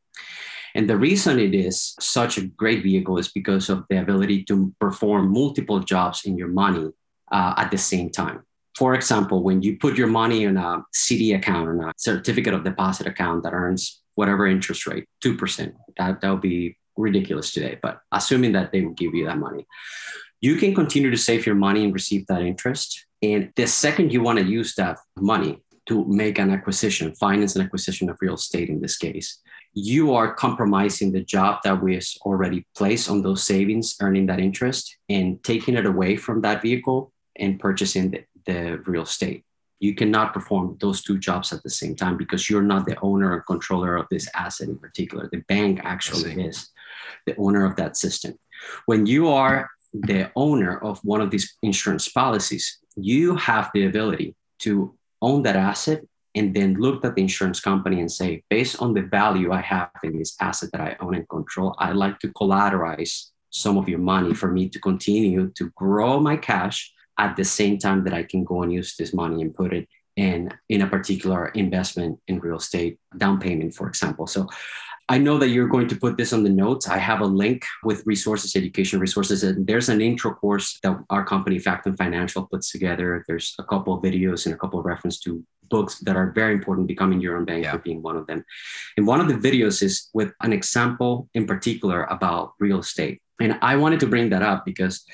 And 0.75 0.89
the 0.89 0.97
reason 0.97 1.39
it 1.39 1.55
is 1.55 1.95
such 2.01 2.39
a 2.39 2.47
great 2.47 2.83
vehicle 2.83 3.19
is 3.19 3.29
because 3.29 3.69
of 3.69 3.85
the 3.89 4.01
ability 4.01 4.45
to 4.45 4.75
perform 4.81 5.33
multiple 5.33 5.81
jobs 5.81 6.23
in 6.25 6.37
your 6.37 6.49
money 6.49 6.91
uh, 7.31 7.55
at 7.57 7.71
the 7.71 7.79
same 7.79 8.11
time. 8.11 8.43
For 8.77 8.95
example, 8.95 9.43
when 9.43 9.61
you 9.63 9.77
put 9.77 9.99
your 9.99 10.07
money 10.07 10.45
in 10.45 10.57
a 10.57 10.83
CD 10.95 11.35
account 11.35 11.69
or 11.69 11.89
a 11.89 11.93
certificate 11.97 12.55
of 12.55 12.65
deposit 12.65 13.07
account 13.07 13.43
that 13.43 13.53
earns 13.53 14.03
whatever 14.15 14.47
interest 14.47 14.87
rate, 14.87 15.05
2%, 15.23 15.73
that, 15.99 16.21
that 16.21 16.31
would 16.31 16.41
be 16.41 16.77
ridiculous 16.97 17.53
today, 17.53 17.79
but 17.83 18.01
assuming 18.13 18.53
that 18.53 18.73
they 18.73 18.83
will 18.83 18.93
give 18.93 19.15
you 19.15 19.27
that 19.27 19.39
money, 19.39 19.67
you 20.41 20.57
can 20.57 20.75
continue 20.75 21.11
to 21.11 21.17
save 21.17 21.47
your 21.47 21.55
money 21.55 21.85
and 21.85 21.95
receive 21.95 22.27
that 22.27 22.43
interest. 22.43 23.07
And 23.23 23.53
the 23.55 23.67
second 23.67 24.13
you 24.13 24.23
want 24.23 24.39
to 24.41 24.45
use 24.45 24.75
that 24.75 24.99
money 25.17 25.63
to 25.87 26.05
make 26.07 26.39
an 26.39 26.51
acquisition, 26.51 27.15
finance 27.15 27.57
an 27.57 27.63
acquisition 27.63 28.09
of 28.11 28.19
real 28.21 28.35
estate 28.35 28.69
in 28.69 28.81
this 28.81 28.97
case, 28.97 29.39
you 29.75 30.15
are 30.15 30.35
compromising 30.35 31.13
the 31.13 31.23
job 31.23 31.61
that 31.65 31.83
was 31.83 32.19
already 32.23 32.67
placed 32.77 33.09
on 33.09 33.23
those 33.23 33.43
savings, 33.43 33.97
earning 34.01 34.27
that 34.27 34.39
interest, 34.39 34.97
and 35.09 35.43
taking 35.43 35.77
it 35.77 35.87
away 35.87 36.17
from 36.17 36.43
that 36.43 36.61
vehicle 36.61 37.13
and 37.37 37.59
purchasing 37.59 38.11
the, 38.11 38.25
the 38.47 38.79
real 38.87 39.03
estate. 39.03 39.45
You 39.81 39.95
cannot 39.95 40.35
perform 40.35 40.77
those 40.81 41.03
two 41.03 41.19
jobs 41.19 41.53
at 41.53 41.63
the 41.63 41.71
same 41.71 41.97
time 41.97 42.17
because 42.17 42.49
you're 42.49 42.63
not 42.63 42.87
the 42.87 42.99
owner 43.01 43.33
or 43.33 43.41
controller 43.41 43.97
of 43.97 44.07
this 44.11 44.29
asset 44.35 44.69
in 44.69 44.79
particular. 44.79 45.29
The 45.33 45.43
bank 45.49 45.81
actually 45.83 46.45
is 46.45 46.69
the 47.27 47.37
owner 47.37 47.65
of 47.65 47.77
that 47.77 47.97
system. 47.97 48.35
When 48.87 49.07
you 49.07 49.29
are 49.29 49.71
the 49.93 50.31
owner 50.37 50.79
of 50.79 51.01
one 51.05 51.21
of 51.21 51.31
these 51.31 51.57
insurance 51.63 52.09
policies, 52.09 52.79
you 52.97 53.37
have 53.37 53.71
the 53.75 53.87
ability 53.87 54.35
to 54.61 54.95
own 55.21 55.43
that 55.43 55.57
asset 55.57 56.03
and 56.35 56.55
then 56.55 56.75
look 56.75 57.05
at 57.05 57.15
the 57.15 57.21
insurance 57.21 57.61
company 57.61 58.01
and 58.01 58.11
say, 58.11 58.43
based 58.49 58.81
on 58.81 58.95
the 58.95 59.03
value 59.03 59.53
I 59.53 59.61
have 59.61 59.91
in 60.03 60.19
this 60.19 60.35
asset 60.41 60.71
that 60.73 60.81
I 60.81 60.97
own 61.01 61.15
and 61.15 61.29
control, 61.29 61.75
I'd 61.79 61.97
like 61.97 62.19
to 62.21 62.29
collateralize 62.29 63.27
some 63.51 63.77
of 63.77 63.89
your 63.89 63.99
money 63.99 64.33
for 64.33 64.51
me 64.51 64.69
to 64.71 64.81
continue 64.81 65.51
to 65.51 65.71
grow 65.77 66.19
my 66.19 66.37
cash 66.37 66.93
at 67.19 67.37
the 67.37 67.45
same 67.45 67.77
time 67.79 68.03
that 68.05 68.15
I 68.15 68.23
can 68.23 68.45
go 68.45 68.63
and 68.63 68.73
use 68.73 68.97
this 68.97 69.13
money 69.13 69.43
and 69.43 69.55
put 69.55 69.75
it 69.75 69.87
in 70.17 70.51
in 70.69 70.83
a 70.83 70.87
particular 70.87 71.49
investment 71.49 72.19
in 72.29 72.39
real 72.41 72.57
estate 72.57 72.99
down 73.17 73.39
payment, 73.39 73.75
for 73.75 73.89
example. 73.89 74.27
So 74.27 74.49
I 75.13 75.19
know 75.19 75.37
that 75.37 75.51
you're 75.51 75.69
going 75.69 75.89
to 75.89 75.97
put 75.97 76.17
this 76.17 76.33
on 76.33 76.43
the 76.43 76.49
notes. 76.49 76.89
I 76.89 76.97
have 76.97 77.21
a 77.21 77.27
link 77.27 77.67
with 77.85 78.03
resources, 78.07 78.57
education 78.57 78.99
resources. 78.99 79.45
And 79.45 79.67
there's 79.67 79.91
an 79.91 80.01
intro 80.01 80.33
course 80.33 80.81
that 80.83 80.99
our 81.11 81.23
company, 81.23 81.59
Factum 81.59 81.95
Financial, 81.99 82.47
puts 82.47 82.73
together. 82.73 83.23
There's 83.29 83.55
a 83.59 83.65
couple 83.65 83.93
of 83.93 84.03
videos 84.03 84.47
and 84.47 84.55
a 84.55 84.59
couple 84.59 84.81
of 84.81 84.87
reference 84.87 85.21
to 85.21 85.45
books 85.69 85.99
that 85.99 86.17
are 86.17 86.33
very 86.33 86.55
important, 86.55 86.87
Becoming 86.87 87.21
Your 87.21 87.37
Own 87.37 87.45
Banker 87.45 87.69
yeah. 87.69 87.77
being 87.77 88.01
one 88.01 88.17
of 88.17 88.27
them. 88.27 88.43
And 88.97 89.07
one 89.07 89.21
of 89.21 89.29
the 89.29 89.35
videos 89.35 89.83
is 89.83 90.09
with 90.15 90.33
an 90.41 90.55
example 90.55 91.29
in 91.35 91.45
particular 91.45 92.05
about 92.05 92.55
real 92.59 92.79
estate. 92.79 93.21
And 93.39 93.59
I 93.61 93.77
wanted 93.77 94.01
to 94.01 94.07
bring 94.07 94.31
that 94.31 94.43
up 94.43 94.65
because 94.65 95.05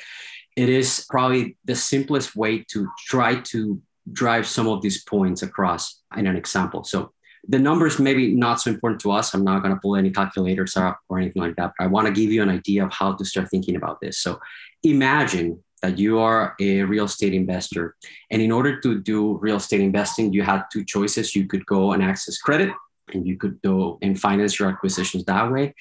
it 0.55 0.69
is 0.69 1.07
probably 1.11 1.57
the 1.65 1.75
simplest 1.75 2.37
way 2.37 2.65
to 2.71 2.89
try 3.09 3.41
to 3.51 3.83
drive 4.13 4.47
some 4.47 4.69
of 4.69 4.81
these 4.81 5.03
points 5.03 5.43
across 5.43 6.03
in 6.17 6.29
an 6.29 6.37
example. 6.37 6.85
So 6.85 7.11
the 7.47 7.59
numbers 7.59 7.99
maybe 7.99 8.35
not 8.35 8.61
so 8.61 8.71
important 8.71 9.01
to 9.03 9.13
us. 9.13 9.35
I'm 9.35 9.45
not 9.45 9.63
going 9.63 9.75
to 9.75 9.81
pull 9.81 9.97
any 9.97 10.11
calculators 10.11 10.77
up 10.77 11.01
or 11.09 11.19
anything 11.19 11.43
like 11.43 11.57
that, 11.57 11.73
but 11.79 11.85
I 11.85 11.87
want 11.87 12.07
to 12.07 12.13
give 12.13 12.33
you 12.33 12.43
an 12.43 12.51
idea 12.51 12.85
of 12.85 12.93
how 12.93 13.15
to 13.15 13.25
start 13.25 13.49
thinking 13.51 13.77
about 13.77 14.01
this. 14.01 14.19
So 14.19 14.39
imagine 14.83 15.63
that 15.83 15.99
you 15.99 16.19
are 16.19 16.57
a 16.61 16.83
real 16.83 17.05
estate 17.05 17.35
investor. 17.35 17.95
And 18.31 18.43
in 18.43 18.51
order 18.51 18.81
to 18.81 19.01
do 19.01 19.39
real 19.39 19.57
estate 19.57 19.81
investing, 19.81 20.33
you 20.33 20.43
had 20.43 20.65
two 20.73 20.85
choices. 20.85 21.37
You 21.37 21.47
could 21.47 21.65
go 21.67 21.93
and 21.93 22.03
access 22.03 22.39
credit 22.39 22.71
and 23.15 23.27
you 23.27 23.37
could 23.37 23.61
go 23.63 23.99
and 24.03 24.19
finance 24.19 24.59
your 24.59 24.69
acquisitions 24.69 25.25
that 25.25 25.51
way. 25.51 25.75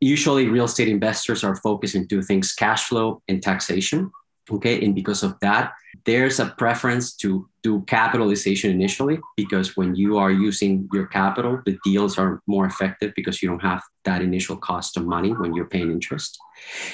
Usually, 0.00 0.48
real 0.48 0.64
estate 0.64 0.88
investors 0.88 1.44
are 1.44 1.56
focused 1.56 1.96
on 1.96 2.06
two 2.06 2.22
things 2.22 2.54
cash 2.54 2.84
flow 2.84 3.22
and 3.28 3.42
taxation. 3.42 4.10
Okay. 4.50 4.84
And 4.84 4.94
because 4.94 5.22
of 5.22 5.38
that, 5.40 5.72
there's 6.06 6.40
a 6.40 6.46
preference 6.58 7.14
to 7.16 7.48
do 7.62 7.82
capitalization 7.82 8.70
initially 8.70 9.18
because 9.36 9.76
when 9.76 9.94
you 9.94 10.16
are 10.16 10.30
using 10.30 10.88
your 10.92 11.06
capital, 11.06 11.60
the 11.66 11.78
deals 11.84 12.18
are 12.18 12.40
more 12.46 12.66
effective 12.66 13.12
because 13.14 13.42
you 13.42 13.48
don't 13.48 13.62
have 13.62 13.82
that 14.04 14.22
initial 14.22 14.56
cost 14.56 14.96
of 14.96 15.06
money 15.06 15.32
when 15.32 15.54
you're 15.54 15.68
paying 15.68 15.90
interest. 15.90 16.38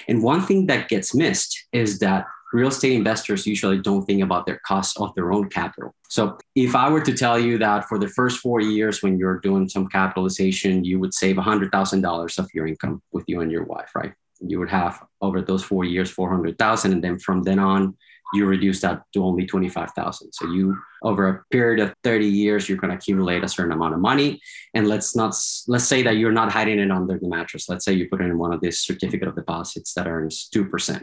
And 0.08 0.22
one 0.22 0.42
thing 0.42 0.66
that 0.66 0.88
gets 0.88 1.14
missed 1.14 1.66
is 1.72 1.98
that 2.00 2.26
real 2.52 2.68
estate 2.68 2.92
investors 2.92 3.46
usually 3.46 3.78
don't 3.78 4.04
think 4.06 4.22
about 4.22 4.46
their 4.46 4.60
cost 4.66 4.98
of 5.00 5.14
their 5.14 5.32
own 5.32 5.48
capital. 5.48 5.94
So 6.08 6.38
if 6.54 6.74
I 6.74 6.88
were 6.88 7.02
to 7.02 7.14
tell 7.14 7.38
you 7.38 7.58
that 7.58 7.86
for 7.88 7.98
the 7.98 8.08
first 8.08 8.40
four 8.40 8.60
years 8.60 9.02
when 9.02 9.18
you're 9.18 9.40
doing 9.40 9.68
some 9.68 9.88
capitalization, 9.88 10.84
you 10.84 10.98
would 11.00 11.14
save 11.14 11.36
$100,000 11.36 12.38
of 12.38 12.50
your 12.54 12.66
income 12.66 13.02
with 13.12 13.24
you 13.26 13.40
and 13.40 13.50
your 13.50 13.64
wife, 13.64 13.90
right? 13.94 14.12
You 14.40 14.58
would 14.58 14.70
have 14.70 15.02
over 15.20 15.42
those 15.42 15.62
four 15.62 15.84
years, 15.84 16.10
400,000. 16.10 16.92
And 16.92 17.02
then 17.02 17.18
from 17.18 17.42
then 17.42 17.58
on, 17.58 17.96
you 18.34 18.46
reduce 18.46 18.80
that 18.80 19.02
to 19.12 19.24
only 19.24 19.46
25,000. 19.46 20.32
So 20.32 20.50
you 20.52 20.76
over 21.02 21.28
a 21.28 21.44
period 21.50 21.80
of 21.80 21.94
30 22.02 22.26
years, 22.26 22.68
you're 22.68 22.78
going 22.78 22.90
to 22.90 22.96
accumulate 22.96 23.44
a 23.44 23.48
certain 23.48 23.72
amount 23.72 23.94
of 23.94 24.00
money. 24.00 24.40
And 24.74 24.88
let's 24.88 25.14
not 25.14 25.34
let's 25.68 25.84
say 25.84 26.02
that 26.02 26.16
you're 26.16 26.32
not 26.32 26.50
hiding 26.50 26.80
it 26.80 26.90
under 26.90 27.18
the 27.18 27.28
mattress. 27.28 27.68
Let's 27.68 27.84
say 27.84 27.92
you 27.92 28.08
put 28.08 28.20
it 28.20 28.24
in 28.24 28.38
one 28.38 28.52
of 28.52 28.60
these 28.60 28.80
certificate 28.80 29.28
of 29.28 29.36
deposits 29.36 29.94
that 29.94 30.08
earns 30.08 30.48
2%. 30.52 31.02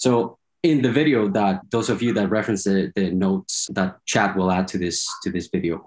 So 0.00 0.38
in 0.62 0.82
the 0.82 0.90
video 0.90 1.28
that 1.28 1.60
those 1.70 1.88
of 1.88 2.02
you 2.02 2.12
that 2.14 2.30
reference 2.30 2.64
the, 2.64 2.90
the 2.96 3.10
notes 3.12 3.68
that 3.72 3.98
Chad 4.06 4.34
will 4.34 4.50
add 4.50 4.66
to 4.68 4.78
this 4.78 5.06
to 5.22 5.30
this 5.30 5.48
video, 5.48 5.86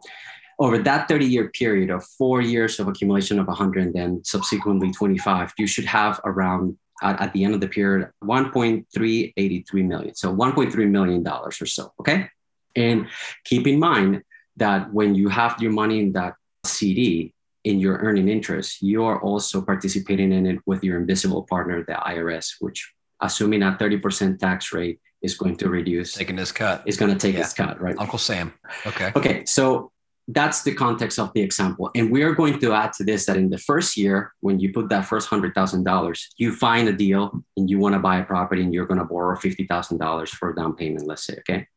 over 0.62 0.78
that 0.78 1.08
30 1.08 1.26
year 1.26 1.50
period 1.50 1.90
of 1.90 2.06
four 2.06 2.40
years 2.40 2.80
of 2.80 2.88
accumulation 2.88 3.40
of 3.40 3.48
100 3.48 3.84
and 3.84 3.94
then 3.96 4.24
subsequently 4.24 4.92
25, 4.92 5.54
you 5.58 5.66
should 5.66 5.86
have 5.86 6.22
around 6.24 6.78
at, 7.02 7.20
at 7.20 7.34
the 7.34 7.44
end 7.44 7.56
of 7.56 7.62
the 7.62 7.68
period 7.68 8.08
1.383 8.24 9.74
million. 9.88 10.14
So 10.14 10.34
1.3 10.34 10.90
million 10.90 11.24
dollars 11.24 11.60
or 11.62 11.66
so. 11.66 11.92
Okay. 12.00 12.30
And 12.76 13.08
keep 13.44 13.66
in 13.66 13.80
mind 13.80 14.22
that 14.58 14.94
when 14.94 15.16
you 15.16 15.30
have 15.30 15.60
your 15.60 15.72
money 15.72 16.00
in 16.00 16.12
that 16.14 16.36
CD 16.64 17.34
in 17.64 17.80
your 17.80 17.98
earning 17.98 18.30
interest, 18.30 18.84
you 18.84 19.04
are 19.04 19.20
also 19.20 19.64
participating 19.64 20.32
in 20.32 20.46
it 20.46 20.60
with 20.68 20.84
your 20.84 21.00
invisible 21.00 21.44
partner, 21.50 21.84
the 21.88 21.94
IRS, 21.94 22.54
which 22.60 22.94
assuming 23.20 23.64
a 23.64 23.72
30% 23.72 24.38
tax 24.38 24.72
rate 24.74 25.00
is 25.24 25.34
going 25.34 25.56
to 25.56 25.70
reduce. 25.70 26.14
Taking 26.14 26.36
this 26.36 26.52
cut. 26.52 26.84
Is 26.86 26.98
going 26.98 27.12
to 27.12 27.18
take 27.18 27.34
yeah. 27.34 27.42
this 27.42 27.54
cut, 27.54 27.82
right? 27.82 27.96
Uncle 27.98 28.20
Sam. 28.20 28.54
Okay. 28.86 29.12
Okay. 29.16 29.46
So 29.46 29.92
that's 30.34 30.64
the 30.64 30.74
context 30.74 31.20
of 31.20 31.34
the 31.34 31.42
example. 31.42 31.90
And 31.96 32.12
we 32.12 32.24
are 32.24 32.34
going 32.34 32.60
to 32.60 32.74
add 32.74 32.94
to 32.94 33.04
this 33.04 33.26
that 33.26 33.38
in 33.38 33.50
the 33.50 33.58
first 33.58 33.98
year, 33.98 34.34
when 34.42 34.60
you 34.60 34.72
put 34.72 34.90
that 34.90 35.06
first 35.06 35.30
$100,000, 35.30 36.26
you 36.38 36.54
find 36.54 36.88
a 36.88 36.94
deal 36.94 37.44
and 37.58 37.70
you 37.70 37.80
want 37.80 37.94
to 37.94 38.00
buy 38.00 38.20
a 38.20 38.26
property 38.26 38.62
and 38.62 38.74
you're 38.74 38.86
going 38.86 39.00
to 39.00 39.06
borrow 39.06 39.36
$50,000 39.36 40.30
for 40.30 40.50
a 40.50 40.56
down 40.56 40.76
payment, 40.76 41.08
let's 41.08 41.26
say. 41.26 41.36
Okay. 41.40 41.68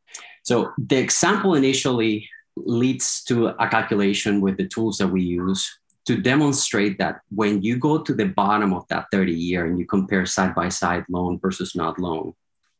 So 0.43 0.73
the 0.79 0.97
example 0.97 1.55
initially 1.55 2.29
leads 2.57 3.25
to 3.25 3.49
a 3.49 3.69
calculation 3.69 4.41
with 4.41 4.57
the 4.57 4.69
tools 4.69 4.99
that 4.99 5.09
we 5.09 5.23
use 5.23 5.79
to 6.07 6.19
demonstrate 6.19 6.99
that 6.99 7.21
when 7.31 7.63
you 7.63 7.79
go 7.79 8.03
to 8.03 8.15
the 8.15 8.27
bottom 8.27 8.75
of 8.75 8.87
that 8.89 9.07
30 9.11 9.33
year 9.33 9.65
and 9.67 9.79
you 9.79 9.87
compare 9.87 10.27
side 10.27 10.55
by 10.55 10.69
side 10.69 11.05
loan 11.09 11.39
versus 11.41 11.75
not 11.75 11.99
loan, 11.99 12.35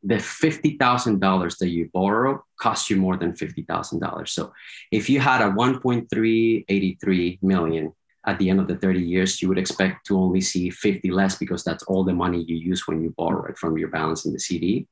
the 0.05 0.17
$50,000 0.17 1.59
that 1.59 1.69
you 1.69 1.91
borrow 1.93 2.45
costs 2.61 2.91
you 2.91 2.97
more 2.97 3.17
than 3.17 3.33
$50,000. 3.33 4.29
So 4.29 4.53
if 4.93 5.09
you 5.09 5.19
had 5.19 5.41
a 5.41 5.51
1.383 5.51 7.43
million 7.43 7.93
at 8.27 8.39
the 8.39 8.51
end 8.51 8.61
of 8.61 8.69
the 8.69 8.77
30 8.77 9.01
years, 9.01 9.41
you 9.41 9.49
would 9.49 9.59
expect 9.59 10.07
to 10.07 10.19
only 10.19 10.41
see 10.41 10.71
50 10.71 11.11
less 11.11 11.37
because 11.37 11.65
that's 11.65 11.85
all 11.85 12.05
the 12.05 12.13
money 12.13 12.43
you 12.43 12.57
use 12.57 12.87
when 12.87 13.03
you 13.03 13.15
borrow 13.17 13.47
it 13.47 13.59
from 13.59 13.79
your 13.79 13.89
balance 13.89 14.27
in 14.27 14.33
the 14.33 14.39
CD. 14.39 14.87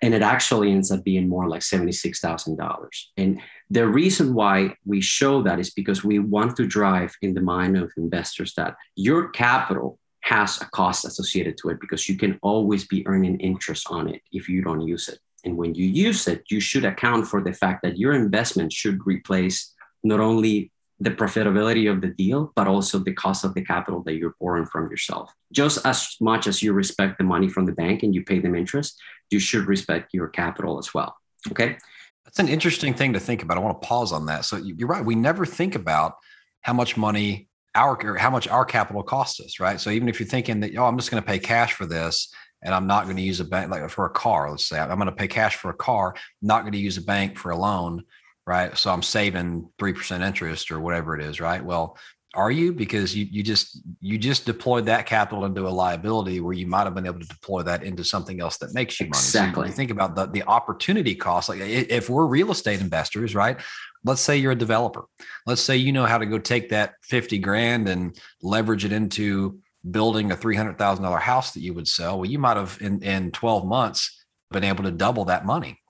And 0.00 0.14
it 0.14 0.22
actually 0.22 0.70
ends 0.70 0.90
up 0.90 1.02
being 1.02 1.28
more 1.28 1.48
like 1.48 1.62
$76,000. 1.62 2.88
And 3.16 3.40
the 3.70 3.86
reason 3.86 4.34
why 4.34 4.76
we 4.84 5.00
show 5.00 5.42
that 5.42 5.58
is 5.58 5.70
because 5.70 6.04
we 6.04 6.18
want 6.18 6.56
to 6.56 6.66
drive 6.66 7.16
in 7.22 7.34
the 7.34 7.40
mind 7.40 7.76
of 7.76 7.90
investors 7.96 8.52
that 8.56 8.76
your 8.96 9.30
capital 9.30 9.98
has 10.22 10.60
a 10.60 10.66
cost 10.66 11.04
associated 11.04 11.56
to 11.58 11.68
it 11.68 11.80
because 11.80 12.08
you 12.08 12.16
can 12.16 12.38
always 12.42 12.86
be 12.86 13.06
earning 13.06 13.38
interest 13.40 13.86
on 13.90 14.08
it 14.08 14.22
if 14.32 14.48
you 14.48 14.62
don't 14.62 14.80
use 14.80 15.08
it. 15.08 15.18
And 15.44 15.56
when 15.56 15.74
you 15.74 15.86
use 15.86 16.28
it, 16.28 16.44
you 16.48 16.60
should 16.60 16.84
account 16.84 17.26
for 17.26 17.42
the 17.42 17.52
fact 17.52 17.82
that 17.82 17.98
your 17.98 18.12
investment 18.12 18.72
should 18.72 19.00
replace 19.04 19.74
not 20.04 20.20
only 20.20 20.70
the 21.00 21.10
profitability 21.10 21.90
of 21.90 22.00
the 22.00 22.08
deal, 22.08 22.52
but 22.54 22.68
also 22.68 23.00
the 23.00 23.12
cost 23.12 23.44
of 23.44 23.54
the 23.54 23.64
capital 23.64 24.02
that 24.04 24.14
you're 24.14 24.36
borrowing 24.40 24.66
from 24.66 24.88
yourself. 24.88 25.32
Just 25.52 25.84
as 25.84 26.16
much 26.20 26.46
as 26.46 26.62
you 26.62 26.72
respect 26.72 27.18
the 27.18 27.24
money 27.24 27.48
from 27.48 27.66
the 27.66 27.72
bank 27.72 28.04
and 28.04 28.14
you 28.14 28.22
pay 28.22 28.38
them 28.38 28.54
interest, 28.54 29.00
you 29.30 29.40
should 29.40 29.66
respect 29.66 30.14
your 30.14 30.28
capital 30.28 30.78
as 30.78 30.94
well. 30.94 31.16
Okay. 31.50 31.76
That's 32.24 32.38
an 32.38 32.48
interesting 32.48 32.94
thing 32.94 33.14
to 33.14 33.20
think 33.20 33.42
about. 33.42 33.56
I 33.56 33.60
want 33.60 33.82
to 33.82 33.86
pause 33.86 34.12
on 34.12 34.26
that. 34.26 34.44
So 34.44 34.56
you're 34.56 34.86
right. 34.86 35.04
We 35.04 35.16
never 35.16 35.44
think 35.44 35.74
about 35.74 36.14
how 36.60 36.72
much 36.72 36.96
money 36.96 37.48
our 37.74 38.16
how 38.16 38.30
much 38.30 38.48
our 38.48 38.64
capital 38.64 39.02
costs 39.02 39.40
us, 39.40 39.60
right? 39.60 39.80
So 39.80 39.90
even 39.90 40.08
if 40.08 40.20
you're 40.20 40.28
thinking 40.28 40.60
that, 40.60 40.76
oh, 40.76 40.84
I'm 40.84 40.98
just 40.98 41.10
going 41.10 41.22
to 41.22 41.26
pay 41.26 41.38
cash 41.38 41.72
for 41.72 41.86
this 41.86 42.32
and 42.62 42.74
I'm 42.74 42.86
not 42.86 43.04
going 43.04 43.16
to 43.16 43.22
use 43.22 43.40
a 43.40 43.44
bank 43.44 43.70
like 43.70 43.88
for 43.90 44.06
a 44.06 44.10
car, 44.10 44.50
let's 44.50 44.66
say 44.66 44.78
I'm 44.78 44.96
going 44.96 45.06
to 45.06 45.12
pay 45.12 45.28
cash 45.28 45.56
for 45.56 45.70
a 45.70 45.74
car, 45.74 46.14
not 46.40 46.62
going 46.62 46.72
to 46.72 46.78
use 46.78 46.98
a 46.98 47.02
bank 47.02 47.38
for 47.38 47.50
a 47.50 47.56
loan, 47.56 48.04
right? 48.46 48.76
So 48.76 48.92
I'm 48.92 49.02
saving 49.02 49.70
3% 49.78 50.26
interest 50.26 50.70
or 50.70 50.80
whatever 50.80 51.18
it 51.18 51.24
is, 51.24 51.40
right? 51.40 51.64
Well, 51.64 51.96
are 52.34 52.50
you 52.50 52.72
because 52.72 53.14
you 53.14 53.26
you 53.30 53.42
just 53.42 53.80
you 54.00 54.16
just 54.16 54.46
deployed 54.46 54.86
that 54.86 55.04
capital 55.06 55.44
into 55.44 55.66
a 55.66 55.70
liability 55.70 56.40
where 56.40 56.54
you 56.54 56.66
might 56.66 56.84
have 56.84 56.94
been 56.94 57.06
able 57.06 57.20
to 57.20 57.26
deploy 57.26 57.62
that 57.62 57.82
into 57.82 58.02
something 58.02 58.40
else 58.40 58.56
that 58.56 58.72
makes 58.72 58.98
you 58.98 59.04
money 59.06 59.18
exactly 59.18 59.64
so 59.64 59.66
you 59.66 59.72
think 59.72 59.90
about 59.90 60.16
the, 60.16 60.26
the 60.26 60.42
opportunity 60.44 61.14
cost 61.14 61.48
like 61.48 61.60
if 61.60 62.08
we're 62.08 62.26
real 62.26 62.50
estate 62.50 62.80
investors 62.80 63.34
right 63.34 63.60
let's 64.04 64.20
say 64.20 64.36
you're 64.36 64.52
a 64.52 64.56
developer 64.56 65.04
let's 65.46 65.62
say 65.62 65.76
you 65.76 65.92
know 65.92 66.06
how 66.06 66.18
to 66.18 66.26
go 66.26 66.38
take 66.38 66.68
that 66.70 66.94
50 67.02 67.38
grand 67.38 67.88
and 67.88 68.18
leverage 68.42 68.84
it 68.84 68.92
into 68.92 69.58
building 69.90 70.30
a 70.30 70.36
$300000 70.36 71.20
house 71.20 71.52
that 71.52 71.60
you 71.60 71.74
would 71.74 71.88
sell 71.88 72.18
well 72.18 72.30
you 72.30 72.38
might 72.38 72.56
have 72.56 72.78
in 72.80 73.02
in 73.02 73.30
12 73.30 73.66
months 73.66 74.24
been 74.50 74.64
able 74.64 74.84
to 74.84 74.90
double 74.90 75.24
that 75.26 75.46
money 75.46 75.80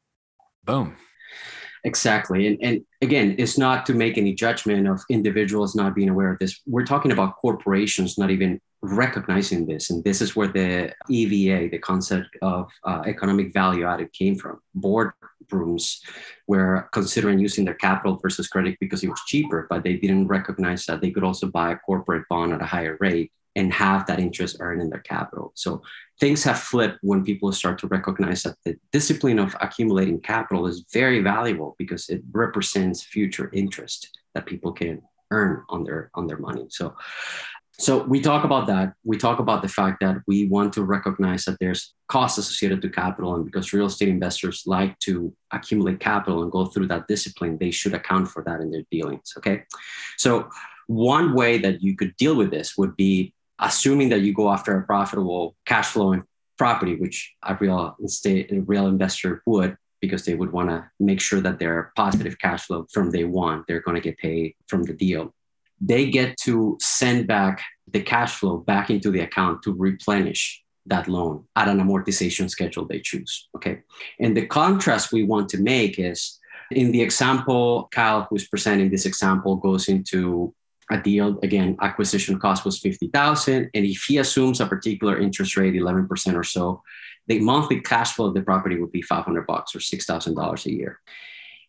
boom 0.64 0.96
Exactly. 1.84 2.46
And, 2.46 2.58
and 2.62 2.84
again, 3.00 3.34
it's 3.38 3.58
not 3.58 3.86
to 3.86 3.94
make 3.94 4.16
any 4.16 4.34
judgment 4.34 4.86
of 4.86 5.00
individuals 5.10 5.74
not 5.74 5.94
being 5.94 6.08
aware 6.08 6.30
of 6.32 6.38
this. 6.38 6.60
We're 6.66 6.86
talking 6.86 7.10
about 7.10 7.36
corporations 7.36 8.18
not 8.18 8.30
even 8.30 8.60
recognizing 8.82 9.64
this. 9.66 9.90
And 9.90 10.02
this 10.02 10.20
is 10.20 10.34
where 10.34 10.48
the 10.48 10.92
EVA, 11.08 11.70
the 11.70 11.78
concept 11.78 12.36
of 12.42 12.70
uh, 12.84 13.02
economic 13.06 13.52
value 13.52 13.86
added, 13.86 14.12
came 14.12 14.34
from. 14.34 14.60
Boardrooms 14.76 16.00
were 16.48 16.88
considering 16.92 17.38
using 17.38 17.64
their 17.64 17.74
capital 17.74 18.18
versus 18.20 18.48
credit 18.48 18.76
because 18.80 19.04
it 19.04 19.08
was 19.08 19.20
cheaper, 19.26 19.66
but 19.70 19.84
they 19.84 19.94
didn't 19.94 20.26
recognize 20.26 20.84
that 20.86 21.00
they 21.00 21.10
could 21.10 21.24
also 21.24 21.46
buy 21.46 21.72
a 21.72 21.76
corporate 21.76 22.28
bond 22.28 22.52
at 22.52 22.60
a 22.60 22.66
higher 22.66 22.96
rate 23.00 23.32
and 23.54 23.72
have 23.72 24.06
that 24.06 24.18
interest 24.18 24.56
earned 24.60 24.80
in 24.80 24.88
their 24.88 25.00
capital. 25.00 25.52
So 25.54 25.82
things 26.18 26.42
have 26.44 26.58
flipped 26.58 26.98
when 27.02 27.24
people 27.24 27.52
start 27.52 27.78
to 27.80 27.86
recognize 27.86 28.42
that 28.44 28.56
the 28.64 28.76
discipline 28.92 29.38
of 29.38 29.54
accumulating 29.60 30.20
capital 30.20 30.66
is 30.66 30.86
very 30.92 31.20
valuable 31.20 31.76
because 31.78 32.08
it 32.08 32.22
represents 32.32 33.02
future 33.02 33.50
interest 33.52 34.18
that 34.34 34.46
people 34.46 34.72
can 34.72 35.02
earn 35.30 35.64
on 35.68 35.84
their 35.84 36.10
on 36.14 36.26
their 36.26 36.38
money. 36.38 36.66
So 36.70 36.94
so 37.78 38.02
we 38.02 38.20
talk 38.20 38.44
about 38.44 38.66
that. 38.66 38.94
We 39.04 39.16
talk 39.16 39.38
about 39.38 39.62
the 39.62 39.68
fact 39.68 40.00
that 40.00 40.16
we 40.26 40.46
want 40.46 40.72
to 40.74 40.82
recognize 40.82 41.44
that 41.46 41.58
there's 41.58 41.94
costs 42.06 42.38
associated 42.38 42.82
to 42.82 42.90
capital. 42.90 43.34
And 43.34 43.44
because 43.44 43.72
real 43.72 43.86
estate 43.86 44.08
investors 44.08 44.64
like 44.66 44.98
to 45.00 45.34
accumulate 45.52 45.98
capital 45.98 46.42
and 46.42 46.52
go 46.52 46.66
through 46.66 46.88
that 46.88 47.08
discipline, 47.08 47.56
they 47.58 47.70
should 47.70 47.94
account 47.94 48.28
for 48.28 48.42
that 48.44 48.60
in 48.60 48.70
their 48.70 48.84
dealings. 48.90 49.32
Okay. 49.38 49.64
So 50.18 50.48
one 50.86 51.34
way 51.34 51.58
that 51.58 51.82
you 51.82 51.96
could 51.96 52.14
deal 52.16 52.36
with 52.36 52.50
this 52.50 52.76
would 52.76 52.96
be 52.96 53.32
assuming 53.58 54.10
that 54.10 54.20
you 54.20 54.34
go 54.34 54.50
after 54.50 54.76
a 54.76 54.82
profitable 54.82 55.56
cash 55.64 55.88
flowing 55.88 56.24
property, 56.58 56.96
which 56.96 57.34
a 57.42 57.56
real 57.58 57.96
estate, 58.04 58.52
a 58.52 58.60
real 58.60 58.86
investor 58.86 59.42
would, 59.46 59.76
because 60.00 60.24
they 60.24 60.34
would 60.34 60.52
want 60.52 60.68
to 60.68 60.84
make 61.00 61.20
sure 61.20 61.40
that 61.40 61.58
their 61.58 61.92
positive 61.96 62.38
cash 62.38 62.66
flow 62.66 62.86
from 62.92 63.10
day 63.10 63.24
one, 63.24 63.64
they're 63.66 63.80
going 63.80 63.94
to 63.94 64.00
get 64.00 64.18
paid 64.18 64.54
from 64.66 64.82
the 64.82 64.92
deal. 64.92 65.32
They 65.84 66.10
get 66.10 66.36
to 66.42 66.78
send 66.80 67.26
back 67.26 67.62
the 67.90 68.02
cash 68.02 68.36
flow 68.36 68.58
back 68.58 68.90
into 68.90 69.10
the 69.10 69.20
account 69.20 69.62
to 69.62 69.74
replenish 69.74 70.62
that 70.86 71.08
loan 71.08 71.44
at 71.56 71.68
an 71.68 71.78
amortization 71.78 72.48
schedule 72.48 72.86
they 72.86 73.00
choose. 73.00 73.48
Okay. 73.56 73.80
And 74.20 74.36
the 74.36 74.46
contrast 74.46 75.12
we 75.12 75.24
want 75.24 75.48
to 75.50 75.58
make 75.58 75.98
is 75.98 76.38
in 76.70 76.92
the 76.92 77.02
example, 77.02 77.88
Kyle, 77.92 78.26
who's 78.30 78.48
presenting 78.48 78.90
this 78.90 79.06
example, 79.06 79.56
goes 79.56 79.88
into 79.88 80.54
a 80.90 81.00
deal 81.00 81.38
again 81.42 81.76
acquisition 81.80 82.38
cost 82.38 82.64
was 82.64 82.78
50000 82.80 83.70
and 83.72 83.86
if 83.86 84.02
he 84.08 84.18
assumes 84.18 84.60
a 84.60 84.66
particular 84.66 85.18
interest 85.18 85.56
rate 85.56 85.74
11% 85.74 86.34
or 86.34 86.42
so 86.42 86.82
the 87.28 87.38
monthly 87.38 87.80
cash 87.80 88.12
flow 88.12 88.26
of 88.26 88.34
the 88.34 88.42
property 88.42 88.78
would 88.78 88.90
be 88.90 89.00
500 89.00 89.46
bucks 89.46 89.74
or 89.76 89.78
$6000 89.78 90.66
a 90.66 90.72
year 90.72 91.00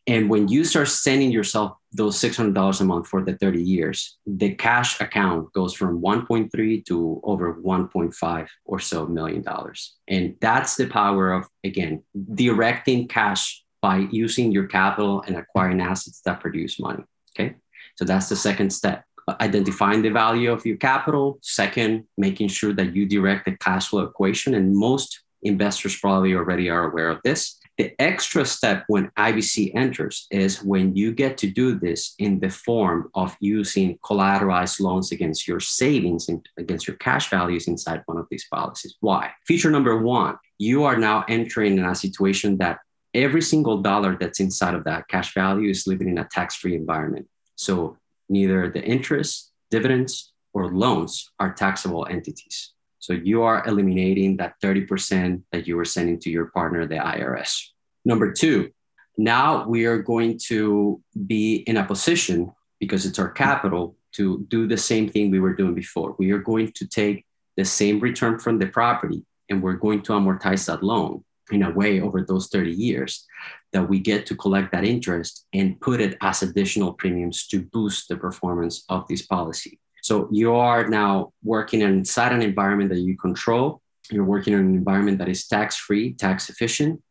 and 0.08 0.30
when 0.30 0.48
you 0.48 0.66
start 0.66 0.88
sending 0.88 1.32
yourself 1.32 1.78
those 1.94 2.20
$600 2.20 2.82
a 2.82 2.84
month 2.84 3.08
for 3.08 3.24
the 3.24 3.38
30 3.38 3.62
years 3.62 4.18
the 4.26 4.54
cash 4.56 5.00
account 5.00 5.52
goes 5.54 5.74
from 5.74 6.02
1.3 6.02 6.86
to 6.86 7.22
over 7.24 7.56
1.5 7.56 8.48
or 8.66 8.80
so 8.80 9.06
million 9.06 9.42
dollars 9.42 9.96
and 10.08 10.36
that's 10.42 10.76
the 10.76 10.88
power 10.88 11.34
of 11.34 11.48
again 11.64 12.04
directing 12.34 13.08
cash 13.08 13.64
by 13.82 14.08
using 14.12 14.52
your 14.52 14.68
capital 14.68 15.24
and 15.28 15.36
acquiring 15.36 15.82
assets 15.82 16.22
that 16.26 16.40
produce 16.40 16.80
money 16.80 17.04
okay 17.32 17.56
so 17.96 18.06
that's 18.06 18.30
the 18.30 18.36
second 18.36 18.72
step 18.72 19.06
identifying 19.40 20.02
the 20.02 20.10
value 20.10 20.52
of 20.52 20.66
your 20.66 20.78
capital. 20.78 21.40
Second, 21.42 22.06
making 22.18 22.50
sure 22.50 22.74
that 22.74 22.96
you 22.96 23.06
direct 23.08 23.46
the 23.46 23.56
cash 23.58 23.90
flow 23.90 24.04
equation. 24.04 24.54
And 24.54 24.76
most 24.76 25.22
investors 25.42 25.98
probably 25.98 26.34
already 26.34 26.70
are 26.70 26.90
aware 26.90 27.10
of 27.10 27.20
this. 27.24 27.60
The 27.78 27.94
extra 28.00 28.46
step 28.46 28.84
when 28.88 29.10
IBC 29.18 29.74
enters 29.76 30.28
is 30.30 30.64
when 30.64 30.96
you 30.96 31.12
get 31.12 31.38
to 31.40 31.50
do 31.50 31.80
this 31.80 32.14
in 32.20 32.40
the 32.40 32.50
form 32.50 33.10
of 33.16 33.36
using 33.40 33.98
collateralized 34.06 34.80
loans 34.80 35.12
against 35.12 35.48
your 35.48 35.60
savings 35.60 36.30
and 36.30 36.48
against 36.58 36.88
your 36.88 36.98
cash 36.98 37.32
values 37.32 37.68
inside 37.68 38.04
one 38.06 38.20
of 38.20 38.28
these 38.30 38.46
policies. 38.52 38.96
Why? 39.00 39.32
Feature 39.48 39.72
number 39.72 39.98
one, 39.98 40.38
you 40.60 40.84
are 40.84 40.98
now 40.98 41.26
entering 41.28 41.80
in 41.80 41.86
a 41.86 41.96
situation 41.96 42.58
that 42.58 42.78
every 43.16 43.42
single 43.42 43.82
dollar 43.82 44.18
that's 44.20 44.40
inside 44.40 44.76
of 44.76 44.84
that 44.84 45.08
cash 45.08 45.34
value 45.34 45.72
is 45.72 45.88
living 45.88 46.10
in 46.10 46.20
a 46.20 46.28
tax 46.32 46.56
free 46.56 46.76
environment. 46.76 47.28
So 47.56 47.98
neither 48.30 48.70
the 48.70 48.84
interest, 48.84 49.52
dividends, 49.72 50.32
or 50.54 50.72
loans 50.72 51.32
are 51.40 51.54
taxable 51.54 52.06
entities. 52.06 52.74
So 53.04 53.12
you 53.12 53.44
are 53.44 53.68
eliminating 53.68 54.38
that 54.38 54.54
30% 54.64 55.42
that 55.52 55.68
you 55.68 55.76
were 55.76 55.84
sending 55.84 56.20
to 56.20 56.30
your 56.30 56.46
partner, 56.46 56.88
the 56.88 56.96
IRS. 56.96 57.68
Number 58.06 58.32
two, 58.32 58.72
now 59.18 59.68
we 59.68 59.84
are 59.88 59.98
going 59.98 60.40
to 60.46 61.02
be 61.28 61.56
in 61.68 61.76
a 61.76 61.84
position, 61.84 62.54
because 62.80 63.06
it's 63.06 63.20
our 63.20 63.30
capital, 63.30 63.98
to 64.14 64.46
do 64.48 64.68
the 64.68 64.78
same 64.78 65.10
thing 65.10 65.30
we 65.30 65.42
were 65.42 65.54
doing 65.54 65.76
before. 65.76 66.16
We 66.18 66.32
are 66.32 66.38
going 66.38 66.72
to 66.76 66.88
take 66.88 67.26
the 67.58 67.66
same 67.66 68.00
return 68.00 68.40
from 68.40 68.58
the 68.58 68.68
property 68.68 69.26
and 69.50 69.62
we're 69.62 69.74
going 69.74 70.02
to 70.04 70.14
amortize 70.14 70.68
that 70.68 70.82
loan 70.82 71.26
in 71.52 71.64
a 71.64 71.72
way 71.72 72.00
over 72.00 72.22
those 72.22 72.48
30 72.48 72.72
years 72.72 73.26
that 73.74 73.90
we 73.90 74.00
get 74.00 74.26
to 74.28 74.36
collect 74.38 74.72
that 74.72 74.86
interest 74.86 75.46
and 75.52 75.78
put 75.82 76.00
it 76.00 76.16
as 76.22 76.42
additional 76.42 76.94
premiums 76.94 77.48
to 77.48 77.64
boost 77.64 78.08
the 78.08 78.16
performance 78.16 78.86
of 78.88 79.06
this 79.10 79.24
policy. 79.24 79.78
So 80.04 80.28
you 80.32 80.54
are 80.54 80.88
now 80.88 81.34
working 81.44 81.82
inside 81.82 82.32
an 82.32 82.42
environment 82.42 82.90
that 82.92 83.00
you 83.00 83.18
control. 83.18 83.82
You're 84.12 84.26
working 84.26 84.54
in 84.54 84.60
an 84.60 84.76
environment 84.76 85.18
that 85.20 85.30
is 85.30 85.48
tax 85.48 85.78
free, 85.78 86.14
tax 86.14 86.50
efficient. 86.50 87.02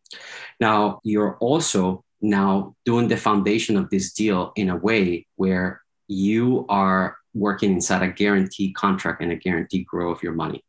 Now 0.60 1.00
you're 1.02 1.36
also 1.38 2.04
now 2.20 2.76
doing 2.84 3.08
the 3.08 3.16
foundation 3.16 3.76
of 3.76 3.90
this 3.90 4.12
deal 4.12 4.52
in 4.54 4.68
a 4.70 4.76
way 4.76 5.26
where 5.36 5.82
you 6.06 6.66
are 6.68 7.16
working 7.34 7.72
inside 7.72 8.02
a 8.02 8.12
guaranteed 8.12 8.74
contract 8.74 9.22
and 9.22 9.32
a 9.32 9.36
guaranteed 9.36 9.86
grow 9.86 10.12
of 10.12 10.22
your 10.22 10.34
money 10.34 10.62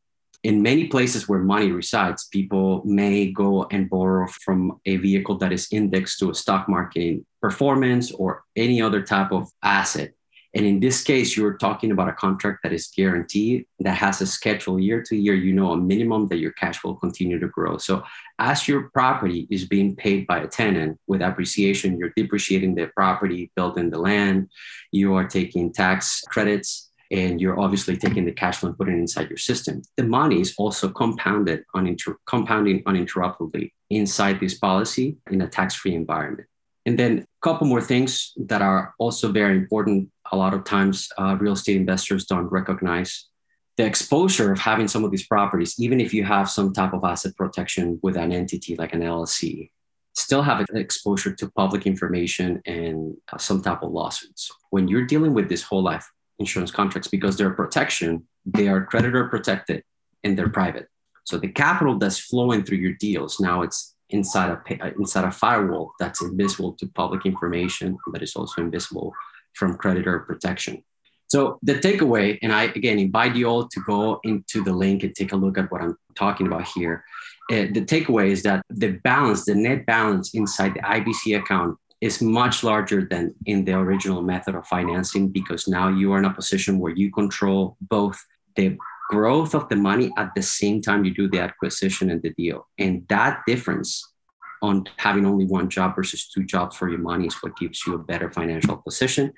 in 0.43 0.61
many 0.61 0.87
places 0.87 1.27
where 1.27 1.39
money 1.39 1.71
resides, 1.71 2.27
people 2.27 2.83
may 2.85 3.31
go 3.31 3.65
and 3.71 3.89
borrow 3.89 4.27
from 4.27 4.79
a 4.85 4.97
vehicle 4.97 5.37
that 5.37 5.53
is 5.53 5.67
indexed 5.71 6.19
to 6.19 6.29
a 6.29 6.35
stock 6.35 6.67
market 6.67 7.21
performance 7.41 8.11
or 8.11 8.43
any 8.55 8.81
other 8.81 9.01
type 9.01 9.31
of 9.31 9.49
asset. 9.63 10.11
And 10.55 10.65
in 10.65 10.79
this 10.79 11.01
case, 11.01 11.35
you're 11.35 11.57
talking 11.57 11.91
about 11.91 12.09
a 12.09 12.13
contract 12.13 12.59
that 12.61 12.73
is 12.73 12.87
guaranteed, 12.95 13.65
that 13.79 13.97
has 13.97 14.21
a 14.21 14.27
schedule 14.27 14.79
year 14.79 15.01
to 15.01 15.15
year, 15.15 15.33
you 15.33 15.51
know, 15.51 15.71
a 15.71 15.77
minimum 15.77 16.27
that 16.27 16.37
your 16.37 16.51
cash 16.51 16.83
will 16.83 16.95
continue 16.95 17.39
to 17.39 17.47
grow. 17.47 17.77
So 17.77 18.03
as 18.37 18.67
your 18.67 18.91
property 18.93 19.47
is 19.49 19.67
being 19.67 19.95
paid 19.95 20.27
by 20.27 20.39
a 20.39 20.47
tenant 20.47 20.99
with 21.07 21.21
appreciation, 21.21 21.97
you're 21.97 22.13
depreciating 22.15 22.75
the 22.75 22.91
property, 22.95 23.51
building 23.55 23.89
the 23.89 23.97
land, 23.97 24.49
you 24.91 25.15
are 25.15 25.27
taking 25.27 25.73
tax 25.73 26.21
credits 26.27 26.91
and 27.09 27.41
you're 27.41 27.59
obviously 27.59 27.97
taking 27.97 28.25
the 28.25 28.31
cash 28.31 28.57
flow 28.57 28.69
and 28.69 28.77
putting 28.77 28.97
it 28.97 29.01
inside 29.01 29.29
your 29.29 29.37
system. 29.37 29.81
The 29.97 30.03
money 30.03 30.41
is 30.41 30.53
also 30.57 30.89
compounded 30.89 31.63
uninter- 31.75 32.15
compounding 32.27 32.83
uninterruptedly 32.83 33.71
inside 33.89 34.39
this 34.39 34.57
policy 34.57 35.17
in 35.29 35.41
a 35.41 35.47
tax-free 35.47 35.93
environment. 35.95 36.47
And 36.85 36.97
then 36.97 37.19
a 37.19 37.25
couple 37.41 37.67
more 37.67 37.81
things 37.81 38.33
that 38.37 38.61
are 38.61 38.93
also 38.97 39.31
very 39.31 39.55
important. 39.55 40.09
A 40.33 40.35
lot 40.43 40.55
of 40.55 40.63
times, 40.63 41.09
uh, 41.19 41.37
real 41.39 41.53
estate 41.53 41.77
investors 41.77 42.25
don't 42.25 42.47
recognize 42.47 43.29
the 43.77 43.85
exposure 43.85 44.51
of 44.51 44.57
having 44.57 44.87
some 44.87 45.03
of 45.03 45.11
these 45.11 45.27
properties, 45.27 45.75
even 45.77 46.01
if 46.01 46.11
you 46.11 46.23
have 46.23 46.49
some 46.49 46.73
type 46.73 46.91
of 46.91 47.03
asset 47.03 47.37
protection 47.37 47.99
with 48.01 48.17
an 48.17 48.31
entity 48.31 48.75
like 48.75 48.93
an 48.93 49.01
LLC. 49.01 49.69
still 50.15 50.41
have 50.41 50.59
an 50.59 50.77
exposure 50.77 51.33
to 51.33 51.51
public 51.51 51.85
information 51.85 52.61
and 52.65 53.15
uh, 53.31 53.37
some 53.37 53.61
type 53.61 53.83
of 53.83 53.91
lawsuits. 53.91 54.51
When 54.71 54.87
you're 54.87 55.05
dealing 55.05 55.33
with 55.35 55.49
this 55.49 55.61
whole 55.61 55.83
life 55.83 56.07
insurance 56.39 56.71
contracts, 56.71 57.09
because 57.09 57.37
they're 57.37 57.59
protection, 57.63 58.27
they 58.43 58.67
are 58.67 58.85
creditor 58.85 59.27
protected 59.27 59.83
and 60.23 60.35
they're 60.35 60.49
private. 60.49 60.87
So 61.25 61.37
the 61.37 61.47
capital 61.47 61.99
that's 61.99 62.19
flowing 62.19 62.63
through 62.63 62.77
your 62.77 62.93
deals 62.93 63.39
now 63.39 63.61
it's 63.61 63.95
inside 64.09 64.49
a 64.49 64.85
uh, 64.85 64.91
inside 64.99 65.25
a 65.25 65.31
firewall 65.31 65.93
that's 65.99 66.21
invisible 66.23 66.73
to 66.79 66.87
public 66.87 67.25
information, 67.25 67.97
but 68.11 68.23
it's 68.23 68.35
also 68.35 68.61
invisible 68.61 69.13
from 69.55 69.77
creditor 69.77 70.19
protection. 70.19 70.83
So 71.27 71.57
the 71.63 71.75
takeaway, 71.75 72.37
and 72.43 72.53
I 72.53 72.65
again 72.65 72.99
invite 72.99 73.35
you 73.35 73.47
all 73.47 73.67
to 73.67 73.79
go 73.87 74.19
into 74.23 74.63
the 74.63 74.73
link 74.73 75.03
and 75.03 75.15
take 75.15 75.31
a 75.31 75.35
look 75.35 75.57
at 75.57 75.71
what 75.71 75.81
I'm 75.81 75.97
talking 76.15 76.47
about 76.47 76.67
here. 76.67 77.03
Uh, 77.51 77.67
the 77.73 77.83
takeaway 77.83 78.29
is 78.29 78.43
that 78.43 78.63
the 78.69 78.91
balance, 79.03 79.45
the 79.45 79.55
net 79.55 79.85
balance 79.85 80.33
inside 80.35 80.75
the 80.75 80.81
IBC 80.81 81.37
account 81.37 81.77
is 82.01 82.21
much 82.21 82.63
larger 82.63 83.07
than 83.09 83.33
in 83.45 83.65
the 83.65 83.73
original 83.73 84.21
method 84.21 84.55
of 84.55 84.67
financing 84.67 85.29
because 85.29 85.67
now 85.67 85.87
you 85.87 86.11
are 86.13 86.19
in 86.19 86.25
a 86.25 86.33
position 86.33 86.77
where 86.77 86.93
you 86.93 87.11
control 87.11 87.77
both 87.81 88.17
the 88.55 88.77
growth 89.09 89.55
of 89.55 89.67
the 89.69 89.75
money 89.75 90.11
at 90.17 90.29
the 90.35 90.41
same 90.41 90.81
time 90.81 91.03
you 91.03 91.13
do 91.13 91.29
the 91.29 91.39
acquisition 91.39 92.09
and 92.11 92.21
the 92.21 92.31
deal. 92.31 92.67
And 92.77 93.07
that 93.07 93.41
difference 93.47 94.12
on 94.63 94.85
having 94.97 95.25
only 95.25 95.45
one 95.45 95.69
job 95.69 95.93
versus 95.95 96.27
two 96.29 96.43
jobs 96.43 96.77
for 96.77 96.89
your 96.89 96.99
money 96.99 97.27
is 97.27 97.35
what 97.43 97.57
gives 97.57 97.85
you 97.85 97.95
a 97.95 97.99
better 97.99 98.31
financial 98.31 98.77
position. 98.77 99.33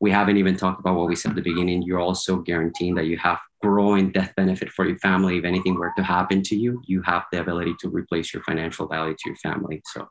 We 0.00 0.10
haven't 0.10 0.38
even 0.38 0.56
talked 0.56 0.80
about 0.80 0.96
what 0.96 1.06
we 1.06 1.16
said 1.16 1.30
at 1.30 1.36
the 1.36 1.42
beginning. 1.42 1.82
You're 1.82 2.00
also 2.00 2.38
guaranteeing 2.38 2.94
that 2.94 3.04
you 3.04 3.18
have 3.18 3.38
growing 3.62 4.10
death 4.10 4.32
benefit 4.36 4.70
for 4.70 4.86
your 4.86 4.98
family. 4.98 5.36
If 5.36 5.44
anything 5.44 5.74
were 5.74 5.92
to 5.96 6.02
happen 6.02 6.42
to 6.44 6.56
you, 6.56 6.82
you 6.86 7.02
have 7.02 7.24
the 7.30 7.40
ability 7.42 7.74
to 7.80 7.90
replace 7.90 8.32
your 8.32 8.42
financial 8.42 8.88
value 8.88 9.14
to 9.14 9.28
your 9.30 9.36
family. 9.36 9.82
So 9.92 10.08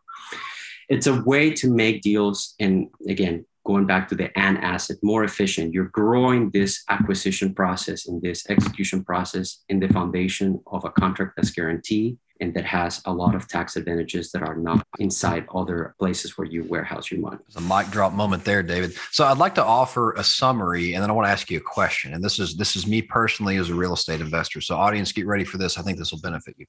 it's 0.88 1.08
a 1.08 1.22
way 1.24 1.52
to 1.52 1.74
make 1.74 2.02
deals 2.02 2.54
and 2.60 2.88
again 3.08 3.46
going 3.66 3.86
back 3.86 4.10
to 4.10 4.16
the 4.16 4.38
and 4.38 4.58
asset 4.58 4.98
more 5.02 5.24
efficient 5.24 5.74
you're 5.74 5.86
growing 5.86 6.50
this 6.50 6.84
acquisition 6.90 7.54
process 7.54 8.08
and 8.08 8.22
this 8.22 8.50
execution 8.50 9.04
process 9.04 9.64
in 9.70 9.80
the 9.80 9.88
foundation 9.88 10.60
of 10.68 10.84
a 10.84 10.90
contract 10.90 11.34
that's 11.38 11.52
guaranteed 11.52 12.18
and 12.40 12.54
that 12.54 12.66
has 12.66 13.02
a 13.06 13.14
lot 13.14 13.36
of 13.36 13.48
tax 13.48 13.76
advantages 13.76 14.32
that 14.32 14.42
are 14.42 14.56
not 14.56 14.86
inside 15.00 15.46
other 15.54 15.96
places 16.00 16.38
where 16.38 16.48
you 16.48 16.64
warehouse 16.64 17.12
your 17.12 17.22
money. 17.22 17.38
It's 17.48 17.56
a 17.56 17.62
mic 17.62 17.90
drop 17.90 18.14
moment 18.14 18.44
there, 18.44 18.64
David. 18.64 18.96
So 19.12 19.26
I'd 19.26 19.38
like 19.38 19.56
to 19.56 19.64
offer 19.64 20.14
a 20.14 20.24
summary, 20.24 20.94
and 20.94 21.04
then 21.04 21.10
I 21.10 21.14
want 21.14 21.28
to 21.28 21.32
ask 21.32 21.50
you 21.50 21.58
a 21.58 21.62
question. 21.62 22.14
And 22.14 22.24
this 22.24 22.40
is 22.40 22.56
this 22.56 22.76
is 22.76 22.88
me 22.88 23.02
personally 23.02 23.58
as 23.58 23.70
a 23.70 23.76
real 23.76 23.94
estate 23.94 24.22
investor. 24.22 24.62
So 24.62 24.76
audience, 24.76 25.12
get 25.12 25.28
ready 25.28 25.44
for 25.44 25.58
this. 25.58 25.78
I 25.78 25.82
think 25.82 25.98
this 25.98 26.12
will 26.12 26.22
benefit 26.22 26.56
you. 26.58 26.66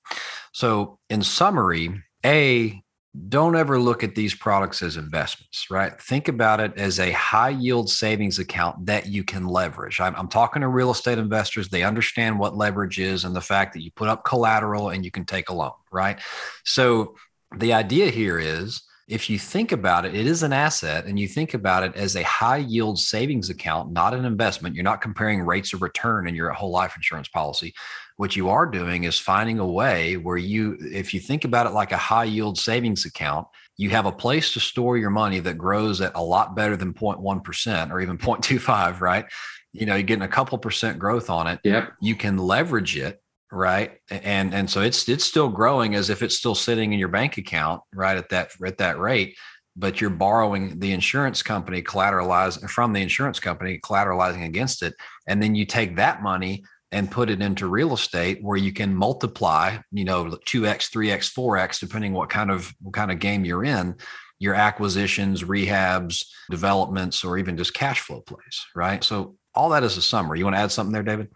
So 0.53 0.98
in 1.11 1.22
summary, 1.22 2.03
a 2.24 2.83
don't 3.29 3.55
ever 3.55 3.79
look 3.79 4.03
at 4.03 4.16
these 4.16 4.35
products 4.35 4.83
as 4.83 4.96
investments, 4.96 5.70
right? 5.70 6.00
Think 6.00 6.27
about 6.27 6.59
it 6.59 6.72
as 6.77 6.98
a 6.98 7.12
high 7.12 7.50
yield 7.50 7.88
savings 7.88 8.40
account 8.40 8.87
that 8.87 9.07
you 9.07 9.22
can 9.22 9.46
leverage. 9.46 10.00
I'm, 10.00 10.16
I'm, 10.16 10.27
talking 10.27 10.62
to 10.62 10.68
real 10.68 10.90
estate 10.90 11.18
investors. 11.18 11.68
They 11.68 11.85
understand 11.85 12.40
what 12.40 12.57
leverage 12.57 12.98
is 12.98 13.24
and 13.24 13.35
the 13.35 13.40
fact 13.40 13.72
that 13.74 13.83
you 13.83 13.92
put 13.92 14.09
up 14.09 14.24
collateral 14.24 14.88
and 14.88 15.05
you 15.05 15.12
can 15.12 15.24
take 15.24 15.48
a 15.48 15.55
loan, 15.55 15.72
right? 15.92 16.18
So 16.64 17.14
the 17.57 17.72
idea 17.72 18.11
here 18.11 18.40
is 18.40 18.83
if 19.07 19.31
you 19.31 19.38
think 19.38 19.70
about 19.70 20.07
it, 20.07 20.14
it 20.14 20.27
is 20.27 20.42
an 20.42 20.53
asset 20.53 21.05
and 21.05 21.20
you 21.20 21.29
think 21.29 21.55
about 21.55 21.85
it 21.85 21.94
as 21.94 22.16
a 22.16 22.22
high 22.24 22.57
yield 22.57 22.98
savings 22.98 23.48
account, 23.48 23.92
not 23.92 24.14
an 24.14 24.24
investment. 24.24 24.74
You're 24.74 24.83
not 24.83 25.03
comparing 25.03 25.42
rates 25.42 25.72
of 25.72 25.83
return 25.83 26.27
in 26.27 26.35
your 26.35 26.50
whole 26.50 26.70
life 26.70 26.94
insurance 26.96 27.29
policy 27.29 27.74
what 28.16 28.37
you 28.37 28.48
are 28.48 28.66
doing 28.66 29.05
is 29.05 29.18
finding 29.18 29.59
a 29.59 29.66
way 29.66 30.16
where 30.16 30.37
you 30.37 30.77
if 30.81 31.12
you 31.12 31.20
think 31.20 31.44
about 31.44 31.66
it 31.66 31.70
like 31.70 31.92
a 31.92 31.96
high 31.96 32.24
yield 32.24 32.59
savings 32.59 33.05
account 33.05 33.46
you 33.77 33.90
have 33.90 34.07
a 34.07 34.12
place 34.12 34.53
to 34.53 34.61
store 34.61 34.96
your 34.96 35.11
money 35.11 35.40
that 35.40 35.59
grows 35.59 36.00
at 36.00 36.12
a 36.14 36.22
lot 36.22 36.55
better 36.55 36.77
than 36.77 36.94
0.1% 36.94 37.90
or 37.90 38.00
even 38.00 38.18
0.25 38.18 39.00
right? 39.00 39.27
You 39.72 39.87
know 39.87 39.94
you're 39.94 40.05
getting 40.05 40.22
a 40.22 40.29
couple 40.29 40.57
percent 40.59 40.98
growth 40.98 41.29
on 41.31 41.46
it. 41.48 41.61
Yep. 41.64 41.94
you 42.00 42.14
can 42.14 42.38
leverage 42.38 42.96
it 42.96 43.20
right? 43.50 43.98
And 44.11 44.55
and 44.55 44.70
so 44.70 44.81
it's 44.81 45.09
it's 45.09 45.24
still 45.24 45.48
growing 45.48 45.94
as 45.94 46.11
if 46.11 46.22
it's 46.22 46.37
still 46.37 46.55
sitting 46.55 46.92
in 46.92 46.98
your 46.98 47.09
bank 47.09 47.38
account 47.38 47.83
right 47.92 48.16
at 48.16 48.29
that 48.31 48.50
at 48.64 48.79
that 48.79 48.98
rate 48.98 49.37
but 49.77 50.00
you're 50.00 50.11
borrowing 50.11 50.79
the 50.79 50.92
insurance 50.92 51.42
company 51.42 51.83
collateralizing 51.83 52.70
from 52.70 52.92
the 52.92 53.03
insurance 53.03 53.40
company 53.40 53.81
collateralizing 53.83 54.44
against 54.44 54.83
it. 54.83 54.94
And 55.27 55.42
then 55.42 55.55
you 55.55 55.66
take 55.66 55.96
that 55.96 56.22
money 56.22 56.64
and 56.94 57.11
put 57.11 57.28
it 57.28 57.42
into 57.42 57.66
real 57.66 57.92
estate 57.92 58.38
where 58.40 58.57
you 58.57 58.72
can 58.72 58.94
multiply, 58.94 59.76
you 59.90 60.04
know, 60.04 60.26
2x, 60.26 60.90
3x, 60.92 61.35
4x, 61.35 61.80
depending 61.80 62.12
what 62.12 62.30
kind 62.30 62.52
of 62.52 62.72
what 62.80 62.94
kind 62.94 63.11
of 63.11 63.18
game 63.18 63.44
you're 63.44 63.64
in, 63.64 63.96
your 64.38 64.54
acquisitions, 64.54 65.42
rehabs, 65.42 66.24
developments, 66.48 67.24
or 67.24 67.37
even 67.37 67.57
just 67.57 67.74
cash 67.74 68.00
flow 68.00 68.20
plays, 68.20 68.64
right? 68.76 69.02
So 69.02 69.35
all 69.57 69.70
that 69.70 69.83
is 69.83 69.96
a 69.96 70.02
summary. 70.02 70.38
You 70.38 70.44
want 70.44 70.54
to 70.54 70.61
add 70.61 70.70
something 70.70 70.92
there, 70.92 71.02
David? 71.02 71.30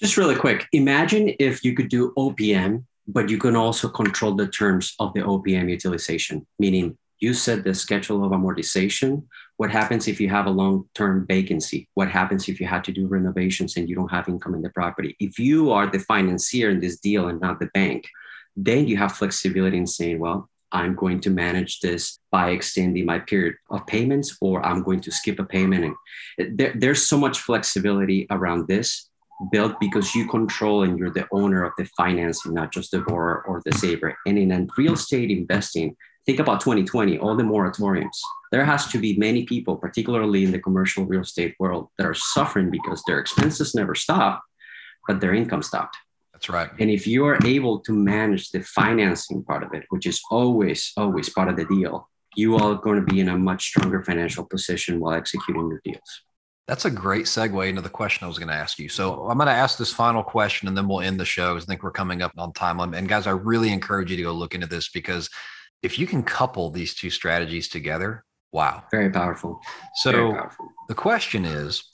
Just 0.00 0.16
really 0.16 0.34
quick. 0.34 0.66
Imagine 0.72 1.32
if 1.38 1.64
you 1.64 1.74
could 1.74 1.88
do 1.88 2.12
OPM, 2.18 2.84
but 3.06 3.28
you 3.28 3.38
can 3.38 3.54
also 3.54 3.88
control 3.88 4.34
the 4.34 4.48
terms 4.48 4.96
of 4.98 5.14
the 5.14 5.20
OPM 5.20 5.70
utilization, 5.70 6.44
meaning 6.58 6.98
you 7.20 7.34
set 7.34 7.62
the 7.62 7.74
schedule 7.74 8.24
of 8.24 8.32
amortization. 8.32 9.22
What 9.58 9.72
happens 9.72 10.06
if 10.06 10.20
you 10.20 10.28
have 10.28 10.46
a 10.46 10.50
long 10.50 10.88
term 10.94 11.26
vacancy? 11.26 11.88
What 11.94 12.08
happens 12.08 12.48
if 12.48 12.60
you 12.60 12.66
had 12.66 12.84
to 12.84 12.92
do 12.92 13.08
renovations 13.08 13.76
and 13.76 13.88
you 13.88 13.96
don't 13.96 14.10
have 14.10 14.28
income 14.28 14.54
in 14.54 14.62
the 14.62 14.70
property? 14.70 15.16
If 15.18 15.38
you 15.38 15.72
are 15.72 15.86
the 15.88 15.98
financier 15.98 16.70
in 16.70 16.80
this 16.80 17.00
deal 17.00 17.28
and 17.28 17.40
not 17.40 17.58
the 17.58 17.70
bank, 17.74 18.06
then 18.56 18.86
you 18.86 18.96
have 18.96 19.16
flexibility 19.16 19.76
in 19.76 19.86
saying, 19.86 20.20
well, 20.20 20.48
I'm 20.70 20.94
going 20.94 21.20
to 21.22 21.30
manage 21.30 21.80
this 21.80 22.20
by 22.30 22.50
extending 22.50 23.04
my 23.04 23.18
period 23.18 23.56
of 23.70 23.86
payments, 23.86 24.36
or 24.40 24.64
I'm 24.64 24.82
going 24.82 25.00
to 25.00 25.10
skip 25.10 25.40
a 25.40 25.44
payment. 25.44 25.96
And 26.38 26.58
there, 26.58 26.74
there's 26.76 27.06
so 27.06 27.18
much 27.18 27.40
flexibility 27.40 28.26
around 28.30 28.68
this 28.68 29.08
built 29.50 29.78
because 29.80 30.14
you 30.14 30.28
control 30.28 30.82
and 30.84 30.98
you're 30.98 31.10
the 31.10 31.26
owner 31.32 31.64
of 31.64 31.72
the 31.78 31.84
financing, 31.96 32.54
not 32.54 32.72
just 32.72 32.90
the 32.90 33.00
borrower 33.00 33.42
or 33.46 33.62
the 33.64 33.72
saver. 33.72 34.16
And 34.26 34.38
in 34.38 34.68
real 34.76 34.94
estate 34.94 35.30
investing, 35.30 35.96
think 36.28 36.40
about 36.40 36.60
2020, 36.60 37.18
all 37.18 37.34
the 37.34 37.42
moratoriums. 37.42 38.20
There 38.52 38.62
has 38.62 38.86
to 38.88 38.98
be 38.98 39.16
many 39.16 39.46
people, 39.46 39.76
particularly 39.76 40.44
in 40.44 40.52
the 40.52 40.58
commercial 40.58 41.06
real 41.06 41.22
estate 41.22 41.54
world, 41.58 41.88
that 41.96 42.06
are 42.06 42.12
suffering 42.12 42.70
because 42.70 43.02
their 43.06 43.18
expenses 43.18 43.74
never 43.74 43.94
stopped, 43.94 44.42
but 45.06 45.22
their 45.22 45.32
income 45.32 45.62
stopped. 45.62 45.96
That's 46.34 46.50
right. 46.50 46.68
And 46.78 46.90
if 46.90 47.06
you 47.06 47.24
are 47.24 47.38
able 47.46 47.80
to 47.80 47.92
manage 47.92 48.50
the 48.50 48.60
financing 48.60 49.42
part 49.42 49.62
of 49.62 49.72
it, 49.72 49.84
which 49.88 50.04
is 50.04 50.20
always, 50.30 50.92
always 50.98 51.30
part 51.30 51.48
of 51.48 51.56
the 51.56 51.64
deal, 51.64 52.10
you 52.36 52.56
are 52.56 52.74
going 52.74 53.00
to 53.00 53.10
be 53.10 53.20
in 53.20 53.30
a 53.30 53.38
much 53.38 53.64
stronger 53.64 54.04
financial 54.04 54.44
position 54.44 55.00
while 55.00 55.14
executing 55.14 55.66
your 55.70 55.80
deals. 55.82 56.22
That's 56.66 56.84
a 56.84 56.90
great 56.90 57.24
segue 57.24 57.66
into 57.70 57.80
the 57.80 57.88
question 57.88 58.26
I 58.26 58.28
was 58.28 58.36
going 58.38 58.48
to 58.48 58.54
ask 58.54 58.78
you. 58.78 58.90
So 58.90 59.26
I'm 59.30 59.38
going 59.38 59.46
to 59.46 59.54
ask 59.54 59.78
this 59.78 59.94
final 59.94 60.22
question 60.22 60.68
and 60.68 60.76
then 60.76 60.86
we'll 60.86 61.00
end 61.00 61.18
the 61.18 61.24
show. 61.24 61.56
I 61.56 61.60
think 61.60 61.82
we're 61.82 61.90
coming 61.90 62.20
up 62.20 62.32
on 62.36 62.52
time. 62.52 62.78
And 62.80 63.08
guys, 63.08 63.26
I 63.26 63.30
really 63.30 63.72
encourage 63.72 64.10
you 64.10 64.18
to 64.18 64.24
go 64.24 64.32
look 64.32 64.54
into 64.54 64.66
this 64.66 64.90
because 64.90 65.30
if 65.82 65.98
you 65.98 66.06
can 66.06 66.22
couple 66.22 66.70
these 66.70 66.94
two 66.94 67.10
strategies 67.10 67.68
together, 67.68 68.24
wow. 68.52 68.82
Very 68.90 69.10
powerful. 69.10 69.60
So 69.96 70.12
Very 70.12 70.32
powerful. 70.32 70.68
the 70.88 70.94
question 70.94 71.44
is, 71.44 71.84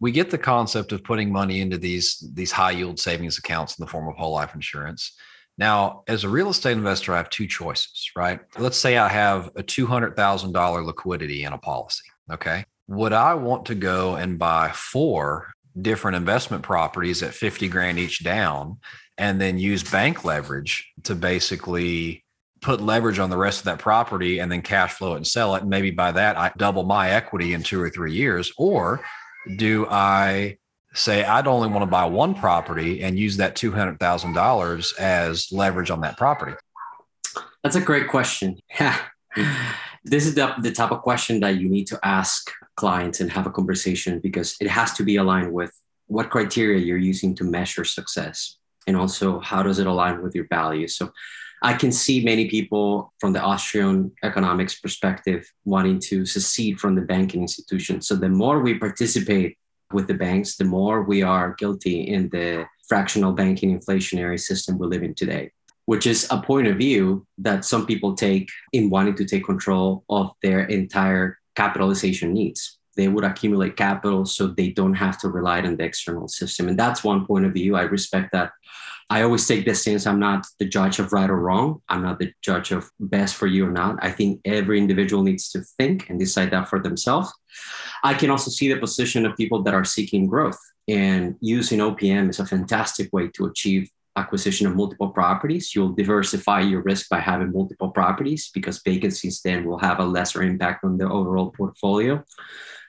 we 0.00 0.12
get 0.12 0.30
the 0.30 0.38
concept 0.38 0.92
of 0.92 1.02
putting 1.02 1.32
money 1.32 1.60
into 1.60 1.76
these 1.76 2.24
these 2.34 2.52
high 2.52 2.70
yield 2.70 3.00
savings 3.00 3.38
accounts 3.38 3.78
in 3.78 3.84
the 3.84 3.90
form 3.90 4.08
of 4.08 4.16
whole 4.16 4.32
life 4.32 4.54
insurance. 4.54 5.12
Now, 5.56 6.04
as 6.06 6.22
a 6.22 6.28
real 6.28 6.50
estate 6.50 6.76
investor, 6.76 7.12
I 7.12 7.16
have 7.16 7.30
two 7.30 7.48
choices, 7.48 8.12
right? 8.14 8.40
Let's 8.58 8.76
say 8.76 8.96
I 8.96 9.08
have 9.08 9.48
a 9.56 9.62
$200,000 9.64 10.86
liquidity 10.86 11.42
in 11.42 11.52
a 11.52 11.58
policy. 11.58 12.04
Okay. 12.32 12.64
Would 12.86 13.12
I 13.12 13.34
want 13.34 13.66
to 13.66 13.74
go 13.74 14.14
and 14.14 14.38
buy 14.38 14.70
four 14.72 15.48
different 15.80 16.16
investment 16.16 16.62
properties 16.62 17.24
at 17.24 17.34
50 17.34 17.68
grand 17.68 17.98
each 17.98 18.22
down 18.22 18.78
and 19.18 19.40
then 19.40 19.58
use 19.58 19.82
bank 19.82 20.24
leverage 20.24 20.92
to 21.02 21.16
basically 21.16 22.24
put 22.60 22.80
leverage 22.80 23.18
on 23.18 23.30
the 23.30 23.36
rest 23.36 23.60
of 23.60 23.64
that 23.66 23.78
property 23.78 24.38
and 24.38 24.50
then 24.50 24.62
cash 24.62 24.94
flow 24.94 25.14
it 25.14 25.16
and 25.16 25.26
sell 25.26 25.54
it. 25.54 25.62
And 25.62 25.70
maybe 25.70 25.90
by 25.90 26.12
that, 26.12 26.36
I 26.36 26.52
double 26.56 26.84
my 26.84 27.10
equity 27.10 27.54
in 27.54 27.62
two 27.62 27.80
or 27.80 27.90
three 27.90 28.12
years. 28.12 28.52
Or 28.56 29.04
do 29.56 29.86
I 29.88 30.58
say 30.94 31.24
I'd 31.24 31.46
only 31.46 31.68
want 31.68 31.82
to 31.82 31.86
buy 31.86 32.06
one 32.06 32.34
property 32.34 33.02
and 33.02 33.18
use 33.18 33.36
that 33.36 33.54
$200,000 33.56 34.98
as 34.98 35.52
leverage 35.52 35.90
on 35.90 36.00
that 36.00 36.16
property? 36.16 36.54
That's 37.62 37.76
a 37.76 37.80
great 37.80 38.08
question. 38.08 38.58
Yeah. 38.78 38.98
This 40.04 40.26
is 40.26 40.34
the, 40.34 40.54
the 40.62 40.72
type 40.72 40.90
of 40.90 41.02
question 41.02 41.40
that 41.40 41.56
you 41.56 41.68
need 41.68 41.86
to 41.88 41.98
ask 42.02 42.50
clients 42.76 43.20
and 43.20 43.30
have 43.30 43.46
a 43.46 43.50
conversation 43.50 44.20
because 44.20 44.56
it 44.60 44.68
has 44.68 44.94
to 44.94 45.02
be 45.02 45.16
aligned 45.16 45.52
with 45.52 45.72
what 46.06 46.30
criteria 46.30 46.78
you're 46.78 46.96
using 46.96 47.34
to 47.34 47.44
measure 47.44 47.84
success 47.84 48.56
and 48.86 48.96
also 48.96 49.38
how 49.40 49.62
does 49.62 49.78
it 49.78 49.86
align 49.86 50.22
with 50.22 50.34
your 50.34 50.46
values. 50.48 50.96
So 50.96 51.12
I 51.62 51.74
can 51.74 51.90
see 51.90 52.24
many 52.24 52.48
people 52.48 53.12
from 53.18 53.32
the 53.32 53.40
Austrian 53.40 54.12
economics 54.22 54.78
perspective 54.78 55.50
wanting 55.64 55.98
to 56.08 56.24
secede 56.24 56.78
from 56.78 56.94
the 56.94 57.02
banking 57.02 57.42
institution. 57.42 58.00
So 58.00 58.14
the 58.14 58.28
more 58.28 58.60
we 58.60 58.78
participate 58.78 59.58
with 59.92 60.06
the 60.06 60.14
banks, 60.14 60.56
the 60.56 60.64
more 60.64 61.02
we 61.02 61.22
are 61.22 61.54
guilty 61.58 62.02
in 62.02 62.28
the 62.28 62.66
fractional 62.88 63.32
banking 63.32 63.78
inflationary 63.78 64.38
system 64.38 64.78
we 64.78 64.86
live 64.86 65.02
in 65.02 65.14
today. 65.14 65.50
which 65.88 66.06
is 66.06 66.26
a 66.30 66.36
point 66.42 66.66
of 66.66 66.76
view 66.76 67.26
that 67.38 67.64
some 67.64 67.86
people 67.86 68.14
take 68.14 68.50
in 68.74 68.90
wanting 68.90 69.14
to 69.14 69.24
take 69.24 69.42
control 69.42 70.04
of 70.10 70.30
their 70.42 70.60
entire 70.66 71.38
capitalization 71.56 72.34
needs. 72.34 72.78
They 72.94 73.08
would 73.08 73.24
accumulate 73.24 73.78
capital 73.78 74.26
so 74.26 74.48
they 74.48 74.68
don't 74.68 74.92
have 74.92 75.18
to 75.20 75.30
rely 75.30 75.62
on 75.62 75.78
the 75.78 75.84
external 75.84 76.28
system. 76.28 76.68
And 76.68 76.78
that's 76.78 77.02
one 77.02 77.24
point 77.24 77.46
of 77.46 77.54
view. 77.54 77.74
I 77.74 77.84
respect 77.84 78.32
that. 78.32 78.52
I 79.10 79.22
always 79.22 79.46
take 79.46 79.64
this 79.64 79.82
stance. 79.82 80.06
I'm 80.06 80.20
not 80.20 80.46
the 80.58 80.66
judge 80.66 80.98
of 80.98 81.12
right 81.12 81.30
or 81.30 81.38
wrong. 81.38 81.80
I'm 81.88 82.02
not 82.02 82.18
the 82.18 82.32
judge 82.42 82.72
of 82.72 82.90
best 83.00 83.36
for 83.36 83.46
you 83.46 83.66
or 83.66 83.70
not. 83.70 83.96
I 84.02 84.10
think 84.10 84.40
every 84.44 84.78
individual 84.78 85.22
needs 85.22 85.50
to 85.52 85.62
think 85.78 86.10
and 86.10 86.18
decide 86.18 86.50
that 86.50 86.68
for 86.68 86.78
themselves. 86.78 87.32
I 88.04 88.14
can 88.14 88.30
also 88.30 88.50
see 88.50 88.72
the 88.72 88.78
position 88.78 89.24
of 89.24 89.36
people 89.36 89.62
that 89.62 89.74
are 89.74 89.84
seeking 89.84 90.26
growth 90.26 90.58
and 90.88 91.36
using 91.40 91.78
OPM 91.78 92.30
is 92.30 92.40
a 92.40 92.46
fantastic 92.46 93.10
way 93.12 93.28
to 93.28 93.46
achieve 93.46 93.90
acquisition 94.16 94.66
of 94.66 94.74
multiple 94.74 95.10
properties. 95.10 95.74
You'll 95.74 95.92
diversify 95.92 96.60
your 96.60 96.82
risk 96.82 97.08
by 97.08 97.20
having 97.20 97.52
multiple 97.52 97.90
properties 97.90 98.50
because 98.52 98.82
vacancies 98.82 99.40
then 99.42 99.64
will 99.64 99.78
have 99.78 100.00
a 100.00 100.04
lesser 100.04 100.42
impact 100.42 100.84
on 100.84 100.98
the 100.98 101.08
overall 101.08 101.50
portfolio. 101.50 102.24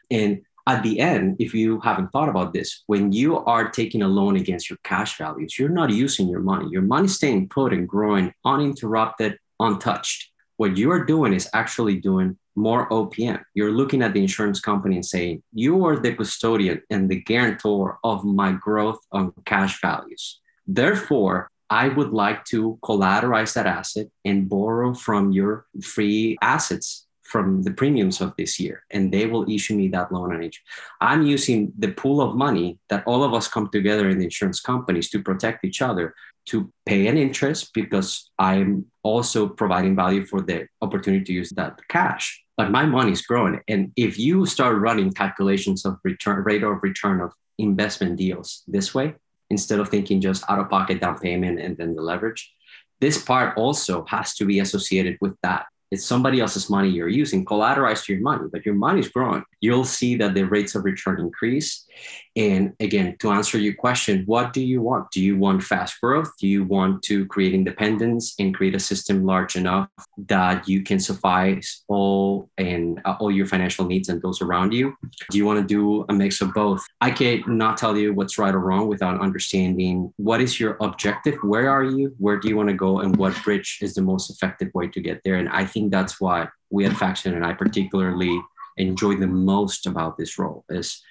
And 0.10 0.41
at 0.69 0.84
the 0.84 0.99
end, 0.99 1.38
if 1.39 1.53
you 1.53 1.79
haven't 1.79 2.12
thought 2.12 2.29
about 2.29 2.53
this, 2.53 2.84
when 2.86 3.12
you 3.12 3.38
are 3.38 3.71
taking 3.71 4.03
a 4.03 4.08
loan 4.08 4.36
against 4.36 4.69
your 4.69 4.77
cash 4.84 5.17
values, 5.17 5.58
you're 5.58 5.77
not 5.82 5.89
using 5.89 6.29
your 6.29 6.41
money. 6.41 6.67
Your 6.69 6.84
money's 6.84 7.15
staying 7.15 7.49
put 7.49 7.73
and 7.73 7.89
growing 7.89 8.32
uninterrupted, 8.45 9.39
untouched. 9.60 10.32
What 10.58 10.77
you 10.77 10.91
are 10.91 11.03
doing 11.03 11.34
is 11.34 11.49
actually 11.53 11.97
doing 11.97 12.38
more 12.55 12.88
OPM. 12.89 13.41
You're 13.55 13.71
looking 13.71 14.03
at 14.03 14.13
the 14.13 14.21
insurance 14.21 14.60
company 14.60 14.95
and 14.95 15.05
saying, 15.05 15.41
You 15.53 15.86
are 15.86 15.97
the 15.97 16.13
custodian 16.13 16.84
and 16.91 17.10
the 17.10 17.21
guarantor 17.21 17.97
of 18.03 18.23
my 18.23 18.51
growth 18.51 18.99
on 19.12 19.34
cash 19.45 19.82
values. 19.82 20.39
Therefore, 20.67 21.49
I 21.69 21.88
would 21.88 22.12
like 22.12 22.45
to 22.45 22.77
collateralize 22.84 23.53
that 23.53 23.65
asset 23.65 24.08
and 24.23 24.47
borrow 24.47 24.93
from 24.93 25.32
your 25.32 25.65
free 25.82 26.38
assets 26.41 27.08
from 27.29 27.63
the 27.63 27.71
premiums 27.71 28.21
of 28.21 28.33
this 28.37 28.59
year, 28.59 28.83
and 28.91 29.11
they 29.11 29.25
will 29.25 29.49
issue 29.49 29.75
me 29.75 29.87
that 29.89 30.11
loan 30.11 30.33
on 30.33 30.43
each. 30.43 30.61
I'm 30.99 31.23
using 31.23 31.71
the 31.77 31.91
pool 31.91 32.21
of 32.21 32.35
money 32.35 32.79
that 32.89 33.03
all 33.05 33.23
of 33.23 33.33
us 33.33 33.47
come 33.47 33.69
together 33.69 34.09
in 34.09 34.17
the 34.17 34.25
insurance 34.25 34.59
companies 34.59 35.09
to 35.11 35.23
protect 35.23 35.63
each 35.63 35.81
other 35.81 36.15
to 36.47 36.71
pay 36.85 37.07
an 37.07 37.17
interest 37.17 37.71
because 37.73 38.31
I'm 38.39 38.85
also 39.03 39.47
providing 39.47 39.95
value 39.95 40.25
for 40.25 40.41
the 40.41 40.67
opportunity 40.81 41.23
to 41.25 41.33
use 41.33 41.51
that 41.51 41.79
cash. 41.89 42.43
But 42.57 42.71
my 42.71 42.85
money 42.85 43.11
is 43.11 43.21
growing. 43.21 43.61
And 43.67 43.91
if 43.95 44.17
you 44.17 44.45
start 44.45 44.77
running 44.77 45.11
calculations 45.13 45.85
of 45.85 45.97
return 46.03 46.43
rate 46.43 46.63
of 46.63 46.81
return 46.81 47.21
of 47.21 47.31
investment 47.57 48.17
deals 48.17 48.63
this 48.67 48.95
way, 48.95 49.15
instead 49.49 49.79
of 49.79 49.89
thinking 49.89 50.21
just 50.21 50.43
out 50.49 50.59
of 50.59 50.69
pocket 50.69 51.01
down 51.01 51.17
payment 51.19 51.59
and 51.59 51.77
then 51.77 51.95
the 51.95 52.01
leverage. 52.01 52.53
This 53.01 53.21
part 53.21 53.57
also 53.57 54.05
has 54.05 54.35
to 54.35 54.45
be 54.45 54.59
associated 54.59 55.17
with 55.21 55.35
that 55.41 55.65
it's 55.91 56.06
somebody 56.06 56.39
else's 56.39 56.69
money 56.69 56.89
you're 56.89 57.08
using, 57.10 57.45
collateralized 57.45 58.06
to 58.06 58.13
your 58.13 58.21
money, 58.21 58.47
but 58.52 58.65
your 58.65 58.75
money 58.75 58.99
is 58.99 59.10
growing. 59.10 59.43
You'll 59.60 59.86
see 59.86 60.15
that 60.17 60.36
the 60.36 60.43
rates 60.43 60.75
of 60.75 60.86
return 60.86 61.19
increase. 61.19 61.86
And 62.35 62.73
again, 62.79 63.17
to 63.19 63.31
answer 63.31 63.57
your 63.57 63.73
question, 63.73 64.23
what 64.25 64.53
do 64.53 64.62
you 64.62 64.81
want? 64.81 65.12
Do 65.12 65.21
you 65.21 65.38
want 65.38 65.63
fast 65.63 65.99
growth? 65.99 66.31
Do 66.39 66.47
you 66.47 66.63
want 66.63 67.03
to 67.03 67.25
create 67.25 67.53
independence 67.53 68.35
and 68.39 68.55
create 68.55 68.75
a 68.75 68.79
system 68.79 69.25
large 69.25 69.55
enough 69.55 69.89
that 70.27 70.67
you 70.67 70.83
can 70.83 70.99
suffice 70.99 71.83
all 71.88 72.49
and 72.57 73.01
uh, 73.03 73.15
all 73.19 73.31
your 73.31 73.45
financial 73.45 73.85
needs 73.85 74.09
and 74.09 74.21
those 74.21 74.41
around 74.41 74.73
you? 74.73 74.95
Do 75.31 75.38
you 75.38 75.45
want 75.45 75.59
to 75.59 75.65
do 75.65 76.05
a 76.07 76.13
mix 76.13 76.39
of 76.41 76.53
both? 76.53 76.85
I 77.01 77.12
cannot 77.12 77.77
tell 77.77 77.97
you 77.97 78.13
what's 78.13 78.38
right 78.38 78.53
or 78.53 78.59
wrong 78.59 78.88
without 78.88 79.19
understanding 79.19 80.13
what 80.17 80.39
is 80.39 80.59
your 80.59 80.77
objective, 80.81 81.35
where 81.41 81.69
are 81.69 81.83
you, 81.83 82.15
where 82.19 82.39
do 82.39 82.47
you 82.47 82.55
want 82.55 82.69
to 82.69 82.75
go, 82.75 82.99
and 82.99 83.17
what 83.17 83.41
bridge 83.43 83.79
is 83.81 83.95
the 83.95 84.01
most 84.01 84.29
effective 84.29 84.69
way 84.73 84.88
to 84.88 85.01
get 85.01 85.21
there. 85.25 85.35
And 85.35 85.49
I 85.49 85.65
think 85.65 85.91
that's 85.91 86.21
what 86.21 86.49
we 86.69 86.85
at 86.85 86.95
Factum 86.95 87.33
and 87.33 87.45
I 87.45 87.53
particularly 87.53 88.39
enjoy 88.77 89.15
the 89.15 89.27
most 89.27 89.85
about 89.85 90.17
this 90.17 90.39
role 90.39 90.63
is 90.69 91.01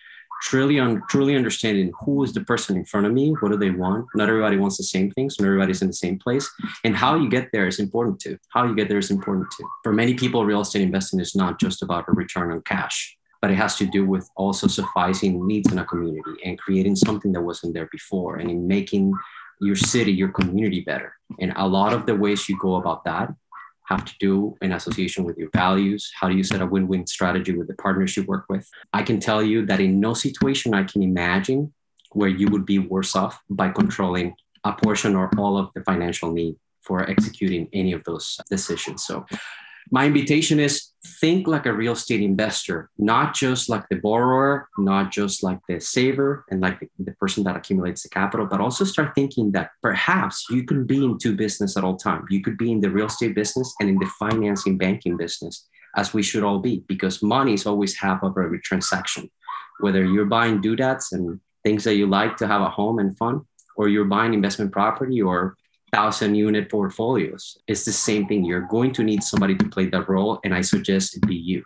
truly 0.42 0.78
un- 0.78 1.02
truly 1.08 1.36
understanding 1.36 1.92
who 2.04 2.22
is 2.24 2.32
the 2.32 2.42
person 2.42 2.76
in 2.76 2.84
front 2.84 3.06
of 3.06 3.12
me, 3.12 3.30
what 3.40 3.50
do 3.50 3.58
they 3.58 3.70
want? 3.70 4.06
Not 4.14 4.28
everybody 4.28 4.56
wants 4.56 4.76
the 4.76 4.84
same 4.84 5.10
things, 5.10 5.38
not 5.38 5.46
everybody's 5.46 5.82
in 5.82 5.88
the 5.88 5.94
same 5.94 6.18
place. 6.18 6.48
And 6.84 6.96
how 6.96 7.16
you 7.16 7.28
get 7.28 7.50
there 7.52 7.66
is 7.66 7.78
important 7.78 8.20
too. 8.20 8.38
How 8.50 8.66
you 8.66 8.74
get 8.74 8.88
there 8.88 8.98
is 8.98 9.10
important 9.10 9.48
too. 9.56 9.68
For 9.82 9.92
many 9.92 10.14
people, 10.14 10.44
real 10.44 10.60
estate 10.60 10.82
investing 10.82 11.20
is 11.20 11.34
not 11.34 11.58
just 11.60 11.82
about 11.82 12.08
a 12.08 12.12
return 12.12 12.52
on 12.52 12.62
cash, 12.62 13.16
but 13.40 13.50
it 13.50 13.54
has 13.54 13.76
to 13.76 13.86
do 13.86 14.06
with 14.06 14.28
also 14.36 14.66
sufficing 14.66 15.46
needs 15.46 15.70
in 15.70 15.78
a 15.78 15.84
community 15.84 16.36
and 16.44 16.58
creating 16.58 16.96
something 16.96 17.32
that 17.32 17.42
wasn't 17.42 17.74
there 17.74 17.88
before 17.92 18.36
and 18.36 18.50
in 18.50 18.66
making 18.66 19.12
your 19.60 19.76
city, 19.76 20.12
your 20.12 20.28
community 20.28 20.80
better. 20.80 21.12
And 21.40 21.52
a 21.56 21.66
lot 21.66 21.92
of 21.92 22.06
the 22.06 22.14
ways 22.14 22.48
you 22.48 22.58
go 22.58 22.76
about 22.76 23.04
that 23.04 23.34
have 23.88 24.04
to 24.04 24.14
do 24.20 24.56
in 24.60 24.72
association 24.72 25.24
with 25.24 25.36
your 25.38 25.50
values? 25.54 26.10
How 26.18 26.28
do 26.28 26.36
you 26.36 26.44
set 26.44 26.60
a 26.60 26.66
win 26.66 26.88
win 26.88 27.06
strategy 27.06 27.52
with 27.56 27.68
the 27.68 27.74
partners 27.74 28.16
you 28.16 28.24
work 28.24 28.44
with? 28.48 28.68
I 28.92 29.02
can 29.02 29.18
tell 29.20 29.42
you 29.42 29.66
that 29.66 29.80
in 29.80 30.00
no 30.00 30.14
situation 30.14 30.74
I 30.74 30.84
can 30.84 31.02
imagine 31.02 31.72
where 32.12 32.28
you 32.28 32.48
would 32.48 32.66
be 32.66 32.78
worse 32.78 33.16
off 33.16 33.40
by 33.50 33.70
controlling 33.70 34.34
a 34.64 34.72
portion 34.72 35.14
or 35.14 35.30
all 35.38 35.56
of 35.56 35.70
the 35.74 35.82
financial 35.84 36.32
need 36.32 36.56
for 36.82 37.08
executing 37.08 37.68
any 37.72 37.92
of 37.92 38.02
those 38.04 38.38
decisions. 38.50 39.04
So 39.04 39.26
my 39.90 40.06
invitation 40.06 40.60
is 40.60 40.92
think 41.20 41.46
like 41.46 41.66
a 41.66 41.72
real 41.72 41.92
estate 41.92 42.20
investor, 42.20 42.90
not 42.98 43.34
just 43.34 43.68
like 43.68 43.88
the 43.88 43.96
borrower, 43.96 44.68
not 44.76 45.10
just 45.10 45.42
like 45.42 45.58
the 45.68 45.80
saver 45.80 46.44
and 46.50 46.60
like 46.60 46.80
the, 46.80 46.88
the, 46.98 47.12
person 47.12 47.44
that 47.44 47.56
accumulates 47.56 48.02
the 48.02 48.08
capital, 48.08 48.46
but 48.46 48.60
also 48.60 48.84
start 48.84 49.14
thinking 49.14 49.52
that 49.52 49.70
perhaps 49.82 50.46
you 50.50 50.64
can 50.64 50.84
be 50.84 51.04
in 51.04 51.18
two 51.18 51.34
business 51.36 51.76
at 51.76 51.84
all 51.84 51.96
time. 51.96 52.24
You 52.28 52.42
could 52.42 52.58
be 52.58 52.72
in 52.72 52.80
the 52.80 52.90
real 52.90 53.06
estate 53.06 53.34
business 53.34 53.74
and 53.80 53.88
in 53.88 53.98
the 53.98 54.10
financing 54.18 54.76
banking 54.76 55.16
business, 55.16 55.66
as 55.96 56.12
we 56.12 56.22
should 56.22 56.44
all 56.44 56.58
be, 56.58 56.84
because 56.86 57.22
money 57.22 57.54
is 57.54 57.66
always 57.66 57.96
half 57.96 58.22
of 58.22 58.36
every 58.38 58.60
transaction. 58.60 59.30
Whether 59.80 60.04
you're 60.04 60.26
buying 60.26 60.60
doodads 60.60 61.12
and 61.12 61.40
things 61.64 61.84
that 61.84 61.96
you 61.96 62.06
like 62.06 62.36
to 62.38 62.46
have 62.46 62.62
a 62.62 62.70
home 62.70 62.98
and 62.98 63.16
fun, 63.16 63.42
or 63.76 63.88
you're 63.88 64.04
buying 64.04 64.34
investment 64.34 64.72
property 64.72 65.22
or 65.22 65.56
thousand 65.92 66.34
unit 66.34 66.70
portfolios. 66.70 67.58
It's 67.66 67.84
the 67.84 67.92
same 67.92 68.26
thing. 68.26 68.44
You're 68.44 68.60
going 68.60 68.92
to 68.92 69.02
need 69.02 69.22
somebody 69.22 69.54
to 69.56 69.68
play 69.68 69.86
that 69.86 70.08
role, 70.08 70.40
and 70.44 70.54
I 70.54 70.60
suggest 70.60 71.16
it 71.16 71.26
be 71.26 71.36
you. 71.36 71.64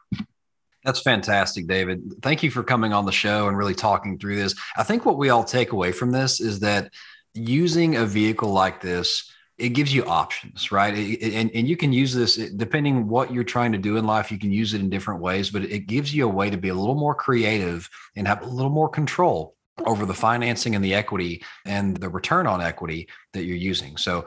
That's 0.85 1.01
fantastic, 1.01 1.69
David. 1.69 2.15
Thank 2.23 2.43
you 2.43 2.51
for 2.51 2.65
coming 2.65 2.93
on 2.93 3.07
the 3.07 3.13
show 3.13 3.49
and 3.49 3.57
really 3.57 3.75
talking 3.75 4.19
through 4.19 4.37
this. 4.37 4.55
I 4.77 4.83
think 4.83 5.07
what 5.07 5.17
we 5.17 5.31
all 5.31 5.45
take 5.45 5.73
away 5.73 5.93
from 5.93 6.11
this 6.11 6.41
is 6.41 6.61
that 6.61 6.91
using 7.35 7.97
a 7.97 8.05
vehicle 8.05 8.51
like 8.51 8.81
this, 8.81 9.31
it 9.59 9.71
gives 9.71 9.95
you 9.95 10.05
options, 10.07 10.73
right? 10.73 10.93
And, 10.93 11.51
and 11.55 11.69
you 11.69 11.77
can 11.77 11.93
use 11.93 12.13
this 12.13 12.35
depending 12.35 13.07
what 13.07 13.33
you're 13.33 13.45
trying 13.45 13.71
to 13.73 13.79
do 13.79 13.97
in 13.97 14.07
life. 14.07 14.33
You 14.33 14.39
can 14.39 14.51
use 14.51 14.75
it 14.75 14.81
in 14.81 14.91
different 14.91 15.21
ways, 15.21 15.51
but 15.51 15.63
it 15.63 15.87
gives 15.87 16.13
you 16.13 16.25
a 16.25 16.33
way 16.33 16.51
to 16.51 16.57
be 16.57 16.71
a 16.71 16.75
little 16.75 16.97
more 16.97 17.15
creative 17.15 17.89
and 18.17 18.27
have 18.27 18.43
a 18.43 18.47
little 18.47 18.71
more 18.71 18.89
control 18.89 19.55
over 19.87 20.07
the 20.07 20.15
financing 20.15 20.75
and 20.75 20.85
the 20.85 20.95
equity 20.95 21.43
and 21.65 21.97
the 21.97 22.09
return 22.09 22.47
on 22.47 22.61
equity 22.61 23.09
that 23.33 23.45
you're 23.45 23.57
using. 23.57 23.97
So 23.97 24.25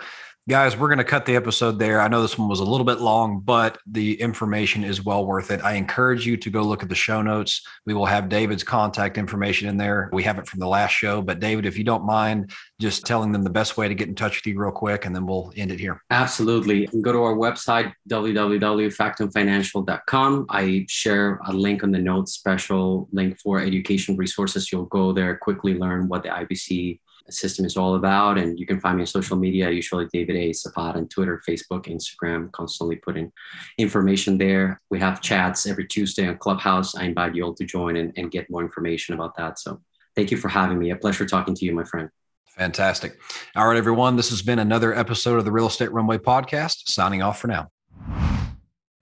Guys, 0.47 0.77
we're 0.77 0.89
going 0.89 0.99
to 0.99 1.03
cut 1.03 1.25
the 1.25 1.36
episode 1.36 1.79
there. 1.79 1.99
I 1.99 2.08
know 2.08 2.21
this 2.21 2.38
one 2.38 2.47
was 2.47 2.60
a 2.60 2.63
little 2.63 2.86
bit 2.86 3.01
long, 3.01 3.39
but 3.39 3.79
the 3.88 4.21
information 4.21 4.84
is 4.84 5.03
well 5.03 5.25
worth 5.25 5.49
it. 5.49 5.60
I 5.63 5.73
encourage 5.73 6.27
you 6.27 6.38
to 6.38 6.51
go 6.51 6.62
look 6.62 6.84
at 6.84 6.89
the 6.89 6.93
show 6.93 7.23
notes. 7.23 7.63
We 7.88 7.95
will 7.95 8.05
have 8.05 8.29
David's 8.29 8.63
contact 8.63 9.17
information 9.17 9.67
in 9.67 9.77
there. 9.77 10.08
We 10.13 10.21
have 10.21 10.38
it 10.38 10.45
from 10.45 10.60
the 10.60 10.67
last 10.67 10.91
show, 10.91 11.23
but 11.23 11.39
David, 11.39 11.65
if 11.65 11.79
you 11.79 11.84
don't 11.84 12.05
mind 12.05 12.51
just 12.79 13.08
telling 13.08 13.31
them 13.31 13.41
the 13.41 13.49
best 13.49 13.75
way 13.75 13.88
to 13.88 13.95
get 13.95 14.08
in 14.08 14.13
touch 14.13 14.36
with 14.36 14.45
you 14.45 14.60
real 14.60 14.69
quick, 14.69 15.05
and 15.05 15.15
then 15.15 15.25
we'll 15.25 15.51
end 15.55 15.71
it 15.71 15.79
here. 15.79 16.03
Absolutely. 16.12 16.81
You 16.81 16.89
can 16.89 17.01
go 17.01 17.12
to 17.12 17.23
our 17.23 17.34
website, 17.34 17.91
www.factumfinancial.com. 18.08 20.45
I 20.49 20.86
share 20.88 21.39
a 21.47 21.53
link 21.53 21.84
on 21.84 21.89
the 21.89 21.97
notes, 21.97 22.34
special 22.34 23.10
link 23.12 23.39
for 23.39 23.62
education 23.62 24.15
resources. 24.15 24.71
You'll 24.71 24.86
go 24.86 25.12
there, 25.12 25.38
quickly 25.38 25.73
learn 25.73 26.08
what 26.08 26.21
the 26.21 26.29
IBC 26.29 26.99
system 27.29 27.65
is 27.65 27.77
all 27.77 27.95
about. 27.95 28.38
And 28.38 28.59
you 28.59 28.65
can 28.65 28.79
find 28.79 28.97
me 28.97 29.03
on 29.03 29.07
social 29.07 29.38
media, 29.38 29.69
usually 29.69 30.07
David 30.11 30.35
A. 30.35 30.53
Zapata 30.53 30.97
on 30.97 31.07
Twitter, 31.07 31.41
Facebook, 31.47 31.85
Instagram, 31.85 32.51
constantly 32.51 32.97
putting 32.97 33.31
information 33.77 34.38
there. 34.38 34.81
We 34.89 34.99
have 34.99 35.21
chats 35.21 35.65
every 35.65 35.88
Tuesday 35.88 36.27
on 36.27 36.38
Clubhouse. 36.38 36.95
I 36.95 37.03
invite 37.05 37.35
you 37.35 37.43
all 37.43 37.53
to 37.55 37.65
join 37.65 37.97
and, 37.97 38.13
and 38.17 38.31
get 38.31 38.49
more 38.49 38.61
information 38.61 39.15
about 39.15 39.35
that. 39.38 39.59
So 39.59 39.81
thank 40.15 40.31
you 40.31 40.38
for 40.38 40.49
having 40.49 40.79
me. 40.79 40.91
A 40.91 40.95
pleasure 40.95 41.25
talking 41.25 41.55
to 41.55 41.65
you, 41.65 41.73
my 41.73 41.83
friend. 41.83 42.09
Fantastic. 42.49 43.19
All 43.55 43.67
right, 43.67 43.77
everyone. 43.77 44.15
This 44.15 44.29
has 44.29 44.41
been 44.41 44.59
another 44.59 44.93
episode 44.93 45.38
of 45.38 45.45
the 45.45 45.51
Real 45.51 45.67
Estate 45.67 45.91
Runway 45.91 46.19
Podcast. 46.19 46.88
Signing 46.88 47.21
off 47.21 47.39
for 47.39 47.47
now. 47.47 47.69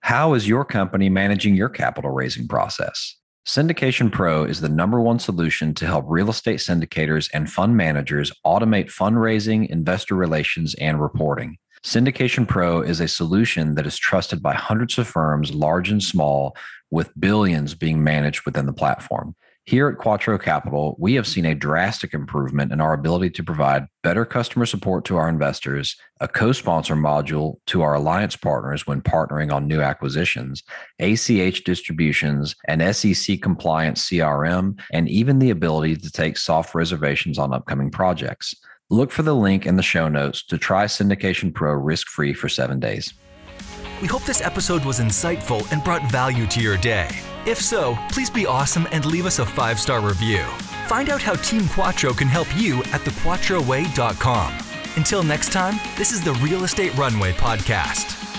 How 0.00 0.34
is 0.34 0.46
your 0.46 0.64
company 0.64 1.08
managing 1.08 1.54
your 1.54 1.68
capital 1.68 2.10
raising 2.10 2.48
process? 2.48 3.16
Syndication 3.46 4.10
Pro 4.10 4.44
is 4.44 4.62
the 4.62 4.70
number 4.70 5.02
one 5.02 5.18
solution 5.18 5.74
to 5.74 5.84
help 5.84 6.06
real 6.08 6.30
estate 6.30 6.60
syndicators 6.60 7.28
and 7.34 7.50
fund 7.50 7.76
managers 7.76 8.32
automate 8.46 8.86
fundraising, 8.86 9.68
investor 9.68 10.14
relations, 10.14 10.74
and 10.76 10.98
reporting. 10.98 11.58
Syndication 11.84 12.48
Pro 12.48 12.80
is 12.80 13.00
a 13.00 13.08
solution 13.08 13.74
that 13.74 13.86
is 13.86 13.98
trusted 13.98 14.42
by 14.42 14.54
hundreds 14.54 14.96
of 14.96 15.06
firms, 15.06 15.54
large 15.54 15.90
and 15.90 16.02
small, 16.02 16.56
with 16.90 17.12
billions 17.20 17.74
being 17.74 18.02
managed 18.02 18.46
within 18.46 18.64
the 18.64 18.72
platform. 18.72 19.34
Here 19.66 19.88
at 19.88 19.96
Quattro 19.96 20.36
Capital, 20.36 20.94
we 20.98 21.14
have 21.14 21.26
seen 21.26 21.46
a 21.46 21.54
drastic 21.54 22.12
improvement 22.12 22.70
in 22.70 22.82
our 22.82 22.92
ability 22.92 23.30
to 23.30 23.42
provide 23.42 23.86
better 24.02 24.26
customer 24.26 24.66
support 24.66 25.06
to 25.06 25.16
our 25.16 25.26
investors, 25.26 25.96
a 26.20 26.28
co 26.28 26.52
sponsor 26.52 26.94
module 26.94 27.56
to 27.68 27.80
our 27.80 27.94
alliance 27.94 28.36
partners 28.36 28.86
when 28.86 29.00
partnering 29.00 29.50
on 29.50 29.66
new 29.66 29.80
acquisitions, 29.80 30.62
ACH 30.98 31.64
distributions, 31.64 32.54
an 32.68 32.92
SEC 32.92 33.40
compliant 33.40 33.96
CRM, 33.96 34.78
and 34.92 35.08
even 35.08 35.38
the 35.38 35.48
ability 35.48 35.96
to 35.96 36.10
take 36.10 36.36
soft 36.36 36.74
reservations 36.74 37.38
on 37.38 37.54
upcoming 37.54 37.90
projects. 37.90 38.54
Look 38.90 39.10
for 39.10 39.22
the 39.22 39.34
link 39.34 39.64
in 39.64 39.76
the 39.76 39.82
show 39.82 40.08
notes 40.08 40.44
to 40.48 40.58
try 40.58 40.84
Syndication 40.84 41.54
Pro 41.54 41.72
risk 41.72 42.08
free 42.08 42.34
for 42.34 42.50
seven 42.50 42.80
days. 42.80 43.14
We 44.02 44.08
hope 44.08 44.24
this 44.24 44.42
episode 44.42 44.84
was 44.84 45.00
insightful 45.00 45.66
and 45.72 45.82
brought 45.82 46.10
value 46.10 46.46
to 46.48 46.60
your 46.60 46.76
day. 46.76 47.08
If 47.46 47.60
so, 47.60 47.98
please 48.10 48.30
be 48.30 48.46
awesome 48.46 48.88
and 48.90 49.04
leave 49.04 49.26
us 49.26 49.38
a 49.38 49.44
five 49.46 49.78
star 49.78 50.00
review. 50.00 50.44
Find 50.86 51.10
out 51.10 51.22
how 51.22 51.34
Team 51.34 51.68
Quattro 51.68 52.12
can 52.12 52.28
help 52.28 52.48
you 52.56 52.78
at 52.84 53.02
thequattroway.com. 53.02 54.54
Until 54.96 55.22
next 55.22 55.52
time, 55.52 55.78
this 55.96 56.12
is 56.12 56.22
the 56.22 56.32
Real 56.34 56.64
Estate 56.64 56.94
Runway 56.96 57.32
Podcast. 57.32 58.33